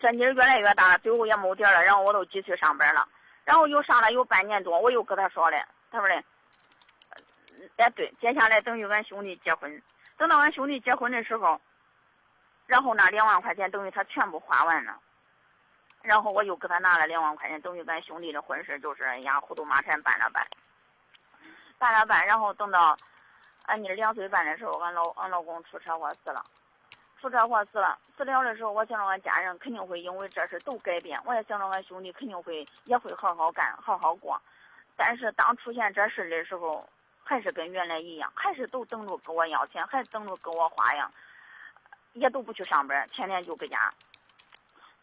[0.00, 1.82] 这妮儿越来越大了，最后也没底儿了。
[1.84, 3.06] 然后我都继续上班了。
[3.44, 6.22] 然后又上了有半年多，我又跟他说了，他说嘞，
[7.76, 9.82] 哎对，接下来等于俺兄弟结婚。
[10.16, 11.60] 等到俺兄弟结婚的时候，
[12.66, 14.98] 然后那两万块钱等于他全部花完了，
[16.02, 20.46] 然后我又给他拿了两万块钱，等于俺兄弟的婚事就是哎呀糊涂马铲办了办，
[21.78, 22.94] 办了办，然后等到
[23.64, 26.44] 俺妮两岁半的时候，俺老俺老公出车祸死了，
[27.20, 34.40] 出车祸死了，死了的时候，我想着俺家人肯定会因为这事都改变，我也想着俺兄弟肯定会也会好好干，好好过，
[34.96, 36.88] 但是当出现这事的时候。
[37.30, 41.12] 还是跟原来一样，还是都等着跟我要钱，还等着跟我花呀，
[42.14, 43.92] 也都不去上班，天天就搁家。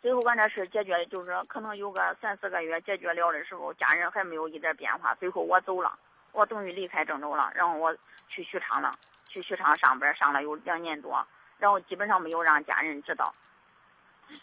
[0.01, 5.13] 最后俺这事解决，就是可能有个三四个月解决了的时候，家人还没有一点变化。
[5.19, 5.95] 最后我走了，
[6.31, 7.95] 我等于离开郑州了，然后我
[8.27, 8.91] 去许昌了，
[9.27, 11.23] 去许昌上班上了有两年多，
[11.59, 13.33] 然后基本上没有让家人知道。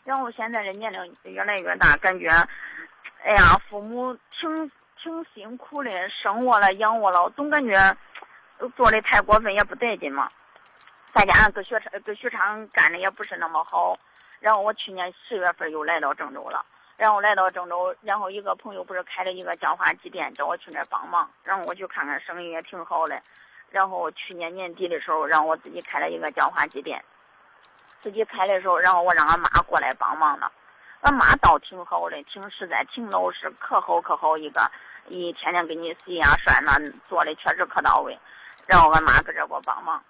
[0.04, 2.28] 然后现在的年龄越来越大，感觉，
[3.24, 4.70] 哎呀，父母挺。
[5.02, 7.96] 挺辛苦的，生我了，养我了，总感觉
[8.76, 10.28] 做的太过分，也不得劲嘛。
[11.12, 13.98] 再加上搁学昌，搁许昌干的也不是那么好。
[14.38, 16.64] 然后我去年十月份又来到郑州了，
[16.96, 21.28] 然后来到郑州，然后一个朋友不是开了一个叫花鸡店，叫我去那儿帮忙。
[21.42, 23.20] 然后我去看看，生意也挺好的。
[23.72, 27.02] 然后去年年底的时候，让我自己开了一个叫花鸡店。
[28.02, 30.52] 自己开的时候，然后我让俺妈过来帮忙了。
[31.00, 34.70] 俺妈倒挺好的，挺实在，挺老实，可好可好一个。
[35.08, 38.16] 一天天给你洗呀涮呐，做的确实可到位。
[38.66, 40.00] 然后俺妈搁这给我帮忙，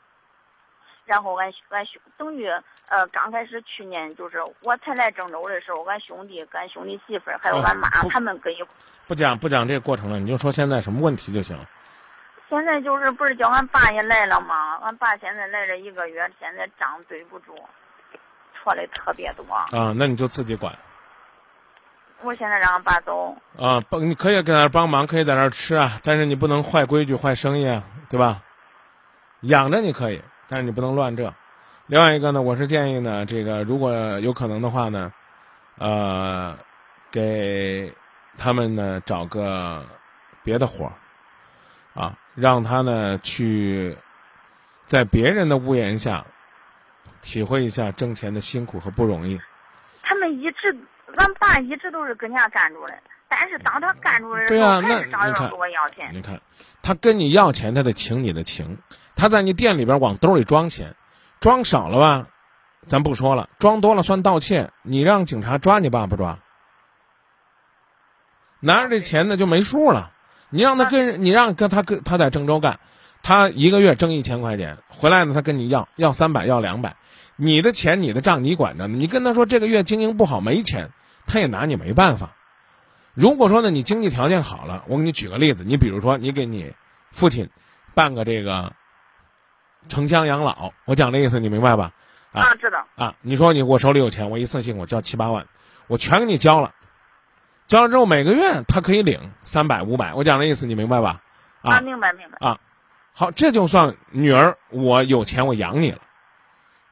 [1.07, 2.47] 然后俺俺兄等于
[2.89, 8.69] 呃刚开始去年就是我才来郑州的时候，俺兄弟、跟俺兄弟媳妇还有俺妈他们搁一块。
[9.07, 11.59] 不讲不讲这个过程了，你就说现在什么问题就行。
[12.53, 14.77] 现在就是不是叫俺爸也来了吗？
[14.83, 17.55] 俺爸现在来了一个月，现在账对不住，
[18.53, 19.43] 错的特别多。
[19.75, 20.71] 啊，那你就自己管。
[22.21, 28.43] 我现在让俺爸走啊，帮你可以给他帮忙，可以在那吃啊，但是你不能坏规矩、坏生意啊，对吧？
[29.41, 31.33] 养着你可以，但是你不能乱这。
[31.87, 35.11] 另外一个呢，我是建议呢，这个如果有可能的话呢，
[35.79, 36.55] 呃，
[37.11, 37.91] 给
[38.37, 39.87] 他们呢找个
[40.43, 40.93] 别的活儿，
[42.03, 43.97] 啊，让他呢去
[44.87, 46.25] 在别人的屋檐下
[47.21, 49.41] 体会一下挣钱的辛苦和不容易。
[50.03, 50.77] 他们一直，
[51.17, 52.95] 俺爸一直都是跟家干住的，
[53.29, 56.11] 但是当他干住的时对候，还是找人给我要钱。
[56.13, 56.41] 你看，
[56.83, 58.79] 他跟你要钱，他得请你的情，
[59.15, 60.95] 他在你店里边往兜里装钱，
[61.41, 62.27] 装少了吧，
[62.85, 66.39] 咱不说了，装多了算盗窃，你让警察抓你爸不抓？
[68.59, 70.13] 拿着这钱呢就没数了，
[70.53, 72.79] 你让他跟，你让跟他跟他在郑州干，
[73.23, 76.97] 他一个月挣一千块钱，回来呢他跟你要要三百要两百，
[77.37, 80.91] 你的钱你的账你管着呢，你跟他说这个月经营不好没钱，
[81.27, 82.37] 他也拿你没办法。
[83.15, 86.75] 如果说呢，你经济条件好了，我给你举个例子，你比如说你给你
[87.11, 87.49] 父亲
[87.95, 88.73] 办个这个
[89.89, 91.93] 城乡养老，我讲这意思你明白吧？
[92.33, 92.87] 啊啊，知道。
[92.97, 95.47] 啊，你说你我手里有钱，我一次性我交七八万，
[95.87, 96.75] 我全给你交了，
[97.73, 101.23] 交了之后每个月他可以领三百五百，我讲的意思你明白吧？
[101.63, 102.37] 啊，明白明白。
[102.47, 102.61] 啊，
[103.15, 106.01] 好，这就算女儿我有钱我养你了，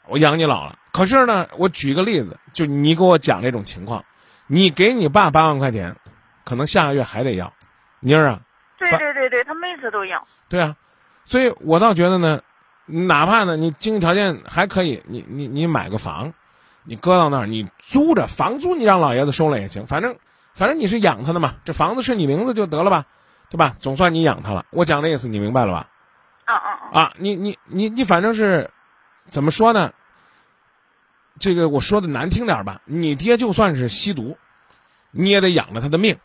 [0.08, 0.78] 我养你老了。
[0.90, 4.06] 可是呢，我举个例子，就你给我讲这种情况，
[4.46, 5.96] 你给你爸八万块钱，
[6.46, 7.52] 可能下个月还得要，
[8.00, 8.40] 妮儿啊，
[8.78, 10.26] 对对对对，他每次都要。
[10.48, 10.76] 对啊，
[11.26, 12.40] 所以我倒觉得呢，
[12.86, 16.32] 哪怕呢你经济条件还可以，你你你买个房，
[16.84, 20.16] 你搁到那儿，你租着房租你让老爷子收了也行，反正
[20.54, 23.04] 反正你是养他的嘛，这房子是你名字就得了吧，
[23.48, 23.76] 对吧？
[23.80, 24.66] 总算你养他了。
[24.70, 25.88] 我讲的意思你明白了吧？
[26.44, 27.00] 啊啊啊！
[27.00, 28.70] 啊，你你你你反正是
[29.28, 29.92] 怎么说呢？
[31.38, 34.36] 这个我说的难听点吧，你爹就算是吸毒，
[35.10, 36.18] 你也得养了他的命，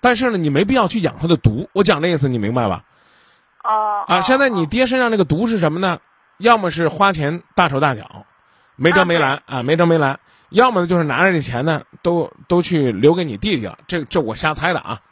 [0.00, 1.70] 但是呢，你没必要去养他的毒。
[1.72, 2.84] 我讲的意思你明白吧？
[3.62, 4.04] 哦。
[4.06, 6.00] 啊，现在你爹身上那个毒是什么呢？
[6.38, 8.26] 要么是花钱大手大脚，
[8.74, 10.16] 没遮没拦啊，没遮没拦；
[10.54, 13.76] 要么呢就是拿着这钱呢，都都去留给你弟弟了。
[13.88, 15.02] 这这我瞎猜的啊，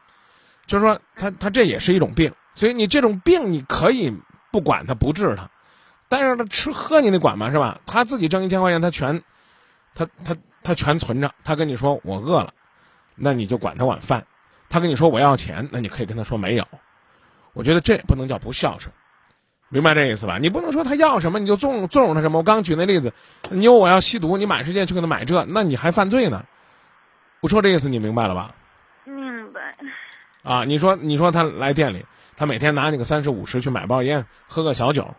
[0.66, 4.16] 就是说他他这也是一种病，所以你这种病你可以
[4.52, 5.50] 不管他不治他，
[6.08, 7.80] 但是他吃喝你得管嘛是吧？
[7.86, 9.22] 他自己挣一千块钱，他全
[9.94, 11.34] 他他他全存着。
[11.42, 12.54] 他跟你说我饿了，
[13.16, 14.20] 那你就管他碗饭；
[14.68, 16.66] 他跟你说我要钱，那你可以跟他说没有。
[17.52, 18.94] 我觉得这不能叫不孝顺，
[19.72, 20.36] 明白这意思吧？
[20.38, 22.36] 你不能说他要什么你就纵纵容他什么。
[22.36, 23.14] 我刚举那例子，
[23.48, 26.44] 你有我要吸毒，你满世界去给他买这，那你还犯罪呢。
[27.40, 28.54] 我说这意思你明白了吧？
[29.04, 29.74] 明白。
[30.42, 32.04] 啊，你说你说他来店里，
[32.36, 35.14] 他每天拿你个三十五十去买包烟，喝个小酒，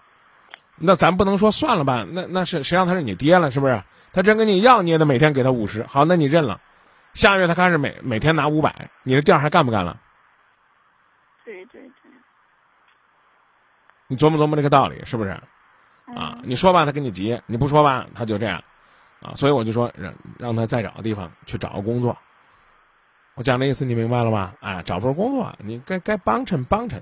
[0.75, 2.05] 那咱不能说算了吧？
[2.07, 3.49] 那那是谁让他是你爹了？
[3.49, 3.81] 是不是？
[4.13, 5.83] 他真跟你要，你也得每天给他五十。
[5.89, 6.61] 好，那你认了。
[7.13, 9.99] 下个月他开始每每天拿五百，你这店还干不干了？
[11.43, 12.11] 对对对。
[14.07, 15.29] 你琢磨琢磨这个道理是不是？
[16.15, 18.61] 啊，你说吧，他跟你急；你不说吧，他就这样，
[19.21, 22.15] 啊，所以我就说让让他再找个地方去找个工作。
[23.35, 24.53] 我讲的意思你明白了吧？
[24.59, 27.01] 哎，找份工作，你该该帮衬帮衬，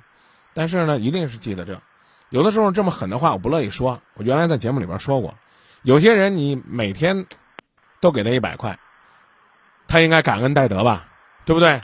[0.54, 1.82] 但是呢，一定是记得这，
[2.30, 4.00] 有的时候这么狠的话我不乐意说。
[4.14, 5.34] 我原来在节目里边说过，
[5.82, 7.26] 有些人你每天
[8.00, 8.78] 都给他一百块，
[9.88, 11.08] 他应该感恩戴德吧，
[11.44, 11.82] 对不对？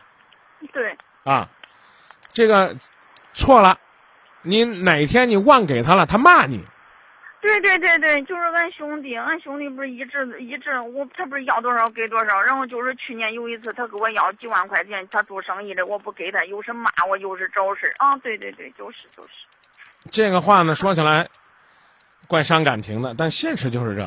[0.72, 0.98] 对。
[1.24, 1.50] 啊，
[2.32, 2.74] 这个
[3.34, 3.78] 错了。
[4.48, 6.64] 你哪天你忘给他了，他骂你。
[7.40, 19.30] 对对对对，就是俺兄弟，俺兄弟不是一直一直我他不是要多少给多少，然后就是去年有一次他给我要几万块钱，他做生意的我不给他，又是骂我又是找事啊，对对对，就是就是。
[20.10, 21.28] 这个话呢说起来
[22.26, 24.04] 怪伤感情的，但现实就是这，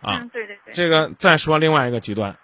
[0.00, 0.72] 啊，嗯，对对对。
[0.72, 2.34] 这个再说另外一个极端，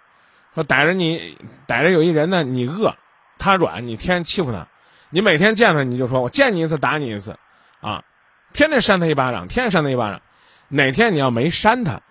[0.53, 2.93] 说逮着你逮着有一人呢，你饿，
[3.39, 4.67] 他软，你天天欺负他。
[5.11, 7.37] 你每天见他，你就说我见你一次打你一次，
[7.81, 8.03] 啊，
[8.53, 10.21] 天天扇他一巴掌，天天扇他一巴掌。
[10.67, 12.01] 哪天你要没扇他，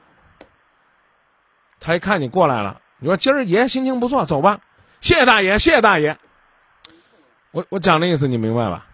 [1.78, 4.60] 他一看你过来了，你说今儿爷心情不错，走吧，
[5.00, 6.18] 谢谢大爷，谢谢大爷。
[7.52, 8.86] 我我讲的意思你明白吧？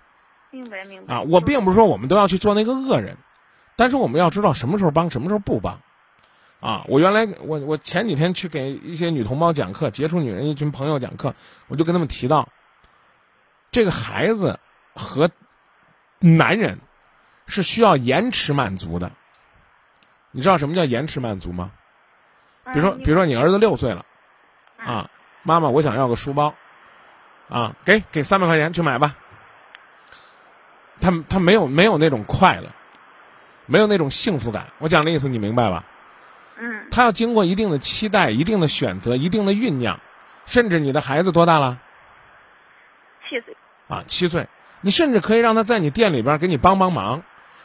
[0.51, 1.15] 明白明白。
[1.15, 3.17] 啊，我并不是说我们都要去做那个恶人，
[3.75, 5.81] 但是我们要知道什么时候帮，什么时候不帮。
[6.61, 11.35] 啊，我原来我我前几天去给一些女同胞讲课，杰出女人一群朋友讲课，
[11.69, 12.51] 我就跟他们提到。
[13.75, 14.61] 这个孩子
[14.95, 15.29] 和
[16.21, 16.79] 男人
[17.49, 19.11] 是需要延迟满足的。
[20.31, 21.73] 你知道什么叫延迟满足吗？
[22.73, 24.07] 比如说，比如说你儿子六岁了，
[24.79, 25.11] 啊，
[25.43, 26.55] 妈妈，我想要个书包，
[27.49, 29.17] 啊，给给三百块钱去买吧。
[31.01, 32.71] 他他没有没有那种快乐，
[33.67, 34.69] 没有那种幸福感。
[34.79, 35.85] 我讲的意思你明白吧？
[36.61, 36.87] 嗯。
[36.93, 39.99] 他要经过一定的期待、一定的选择、一定的酝酿，
[40.47, 41.81] 甚至你的孩子多大了？
[43.89, 44.49] 啊，七岁，
[44.81, 47.23] 你甚至可以让他在你店里边给你帮帮忙，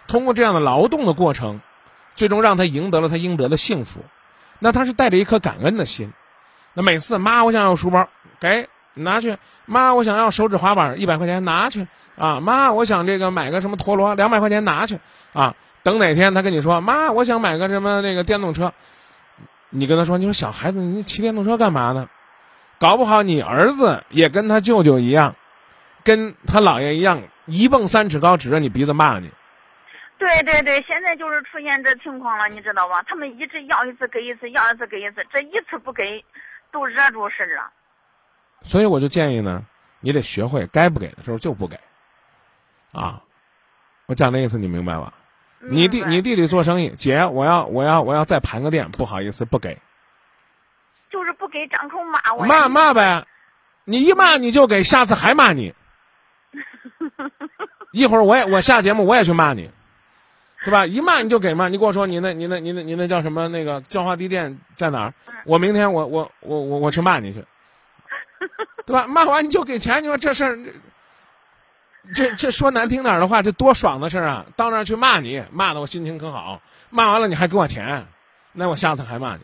[0.07, 1.61] 通过这样的劳动的过程，
[2.15, 4.01] 最终让他赢得了他应得的幸福，
[4.59, 6.11] 那他是带着一颗感恩的心，
[6.73, 8.07] 那每次妈，我想要书包，
[8.39, 9.37] 给拿去。
[9.65, 12.39] 妈，我想要手指滑板，一百块钱拿去啊。
[12.39, 14.99] 妈，我想这个买个什么陀螺，两百块钱拿去
[15.31, 15.55] 啊。
[15.83, 18.73] 等哪天他跟你说，妈，我想买个什么那个电动车，
[19.69, 22.09] 你跟他说，你说小孩子，你骑电动车干嘛呢？
[22.79, 25.35] 搞不好你儿子也跟他舅舅一样，
[26.03, 29.29] 跟他姥爷一样，一蹦三尺高，指着你鼻子骂你。
[30.17, 33.01] 对对对，现在就是出现这情况了，你知道吧？
[33.07, 36.23] 他们一直要一次给一次，要一次给一次，这一次不给，
[36.71, 37.71] 都惹出事了。
[38.63, 39.65] 所以我就建议呢，
[40.01, 41.79] 你得学会该不给的时候就不给，
[42.91, 43.21] 啊，
[44.07, 45.13] 我讲的意思你明白吧？
[45.61, 49.77] 你弟你弟弟做生意，姐，我要我要我要再盘个店，不好意思不给，
[51.09, 52.45] 就是不给，张口骂我。
[52.45, 53.25] 骂骂呗，
[53.85, 55.73] 你一骂你就给，下次还骂你，
[57.91, 59.69] 一会儿我也我下节目我也去骂你，
[60.63, 60.85] 对吧？
[60.85, 65.13] 一骂你就给嘛，你跟我说你那你那你那你那叫什么那个叫花地店在哪儿？
[65.45, 67.43] 我明天我我我我我去骂你去。
[68.85, 69.05] 对吧？
[69.07, 70.57] 骂完你就给钱，你说这事儿，
[72.15, 74.45] 这这说难听点儿的话，这多爽的事儿啊！
[74.55, 76.61] 到那儿去骂你，骂的我心情可好。
[76.89, 78.07] 骂完了你还给我钱，
[78.51, 79.41] 那我下次还骂你，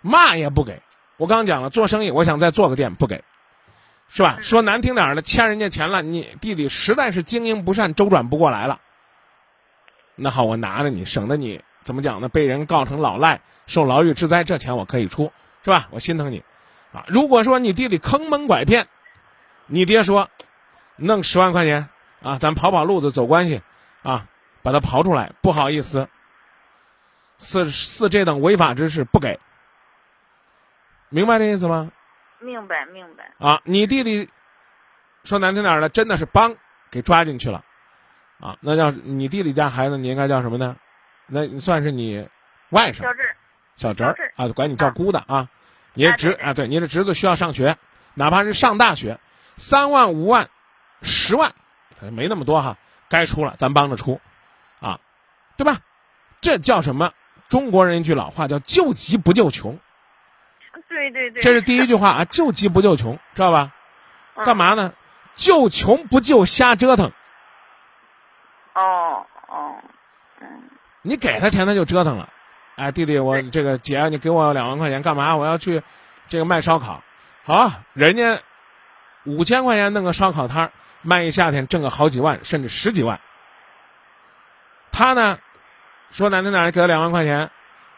[0.00, 0.80] 骂也不给。
[1.16, 3.24] 我刚讲了，做生意我想再做个店，不给，
[4.14, 4.38] 是吧？
[4.40, 8.80] 说难听点儿的，欠人家钱了，你弟弟实在是经营不善，周转不过来了。
[10.14, 12.28] 那好，我拿着你，省得你怎么讲呢？
[12.28, 15.32] 被人告成老赖，受牢狱之灾，这钱我可以出，
[15.64, 15.88] 是吧？
[15.90, 16.44] 我心疼你。
[16.92, 18.86] 啊，如果说你弟弟坑蒙拐骗，
[19.66, 20.30] 你爹说，
[20.94, 21.88] 弄十万块钱
[22.22, 23.62] 啊，咱跑跑路子走关系，
[24.04, 24.28] 啊，
[24.62, 26.08] 把他刨出来，不好意思，
[27.40, 29.40] 似似这等违法之事不给，
[31.08, 31.90] 明白这意思吗？
[32.44, 33.30] 明白明白。
[33.38, 34.28] 啊，你弟弟
[35.24, 36.54] 说难听点的，真的是帮
[36.90, 37.64] 给抓进去了，
[38.40, 40.76] 啊，那叫你弟弟家孩子，你应该叫什么呢？
[41.26, 42.28] 那算是你
[42.70, 43.36] 外甥，小侄儿，
[43.76, 45.48] 小侄儿啊，管你叫姑的啊。
[45.94, 47.76] 你的侄啊，对，你的侄子需要上学，
[48.14, 49.18] 哪怕是上大学，
[49.56, 50.50] 三万、五万、
[51.02, 51.54] 十万，
[52.00, 52.76] 没那么多哈，
[53.08, 54.20] 该出了咱帮着出，
[54.80, 55.00] 啊，
[55.56, 55.78] 对吧？
[56.40, 57.12] 这叫什么？
[57.48, 59.78] 中国人一句老话叫“救急不救穷”。
[61.10, 61.42] 对对对。
[61.42, 63.72] 这是第一句话啊，“救急不救穷”，知道吧？
[64.44, 64.92] 干嘛呢？
[65.34, 67.12] 救穷不救瞎折腾。
[68.74, 69.76] 哦哦，
[70.40, 70.46] 嗯。
[71.02, 72.28] 你给他钱，他就折腾了。
[72.76, 75.36] 哎，弟弟，我这个姐，你给我两万块钱干嘛？
[75.36, 75.82] 我要去，
[76.28, 77.02] 这个卖烧烤。
[77.44, 78.40] 好，人家
[79.24, 83.20] 五千块钱弄个烧烤摊卖一夏天挣个好几万，甚至十几万。
[84.90, 85.38] 他呢，
[86.10, 87.50] 说难听点给他两万块钱，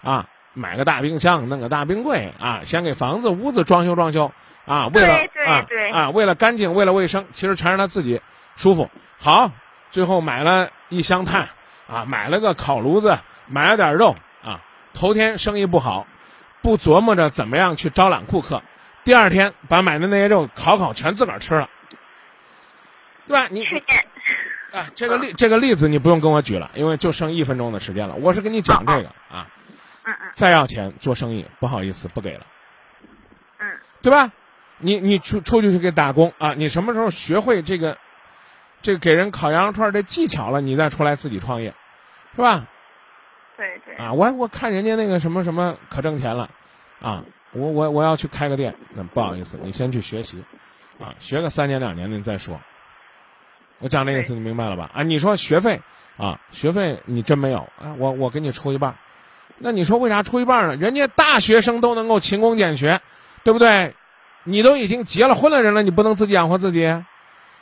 [0.02, 0.26] 啊，
[0.58, 4.32] 买个大冰箱，弄个大冰柜，啊，先给房子屋子装修装修，
[4.64, 5.14] 啊，为了
[5.46, 8.22] 啊啊，为了干净，为了卫生，其实全是他自己
[8.56, 8.90] 舒服。
[9.18, 9.50] 好，
[9.90, 11.50] 最后买了一箱炭，
[11.86, 14.62] 啊，买了个烤炉子，买了点肉啊。
[14.94, 16.06] 头天生意不好，
[16.62, 18.62] 不琢磨着怎么样去招揽顾客，
[19.04, 21.68] 第二天把买的那些肉烤烤全自个儿吃了，
[23.26, 23.46] 对吧？
[23.50, 23.66] 你
[24.72, 28.14] 啊，这个例这个例子你不用跟我举了，因为就剩一分钟的时间了。
[28.14, 29.46] 我是跟你讲这个啊，
[30.32, 32.46] 再要钱做生意不好意思不给了，
[33.58, 33.66] 嗯，
[34.02, 34.30] 对吧？
[34.78, 37.96] 你你出出去去给打工啊，你什么时候学会这个
[38.82, 41.74] 这个给人烤羊肉串这技巧了，你再出来自己创业，
[42.34, 42.66] 是吧？
[43.56, 46.50] 对对啊，我我看人家那个什么什么可挣钱了，
[47.00, 50.44] 啊，我我我要去开个店，那不好意思，你先去学习，
[51.00, 52.60] 啊，学个三年两年的你再说。
[53.78, 54.90] 我讲这意思你明白了吧？
[54.92, 55.80] 啊，你说学费
[56.18, 57.94] 啊，学费你真没有啊？
[57.98, 58.94] 我我给你出一半，
[59.58, 60.76] 那你说为啥出一半呢？
[60.76, 63.00] 人家大学生都能够勤工俭学，
[63.42, 63.94] 对不对？
[64.44, 66.86] 你都已经结了婚的人了，你不能自己养活自己？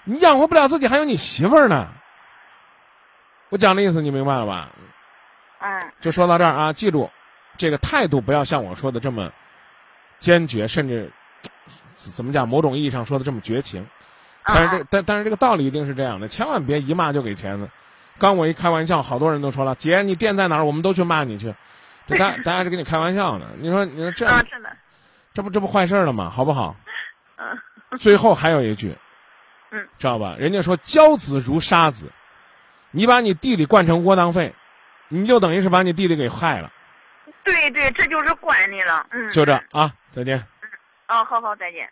[0.04, 1.88] 你养活不了自己，还有你媳妇儿呢。
[3.48, 4.68] 我讲的意思你明白了吧？
[5.60, 7.08] 嗯，就说到这儿啊，记住，
[7.56, 9.30] 这个态度不要像我说的这么
[10.18, 11.10] 坚决，甚至
[11.94, 13.86] 怎么讲，某种意义上说的这么绝情。
[14.44, 17.66] 但是这但但是这个道理一定是这样的，千万别一骂就给钱的。
[18.18, 20.64] 刚我一开玩笑，好多人都说了：“姐，你店在哪儿？
[20.64, 21.54] 我们都去骂你去。”
[22.06, 23.46] 这大大家是跟你开玩笑呢。
[23.58, 24.26] 你说你说这
[25.32, 26.30] 这不这不坏事了吗？
[26.30, 26.76] 好不好？
[27.36, 27.98] 嗯。
[27.98, 28.96] 最后还有一句，
[29.70, 30.36] 嗯，知道吧？
[30.38, 32.10] 人家说教子如杀子，
[32.90, 34.54] 你把你弟弟惯成窝囊废。
[35.08, 36.72] 你就等于是把你弟弟给害了，
[37.44, 39.30] 对对，这就是惯你了，嗯。
[39.30, 40.38] 就这啊，再见。
[40.38, 40.68] 嗯，
[41.08, 41.88] 哦，好好，再见。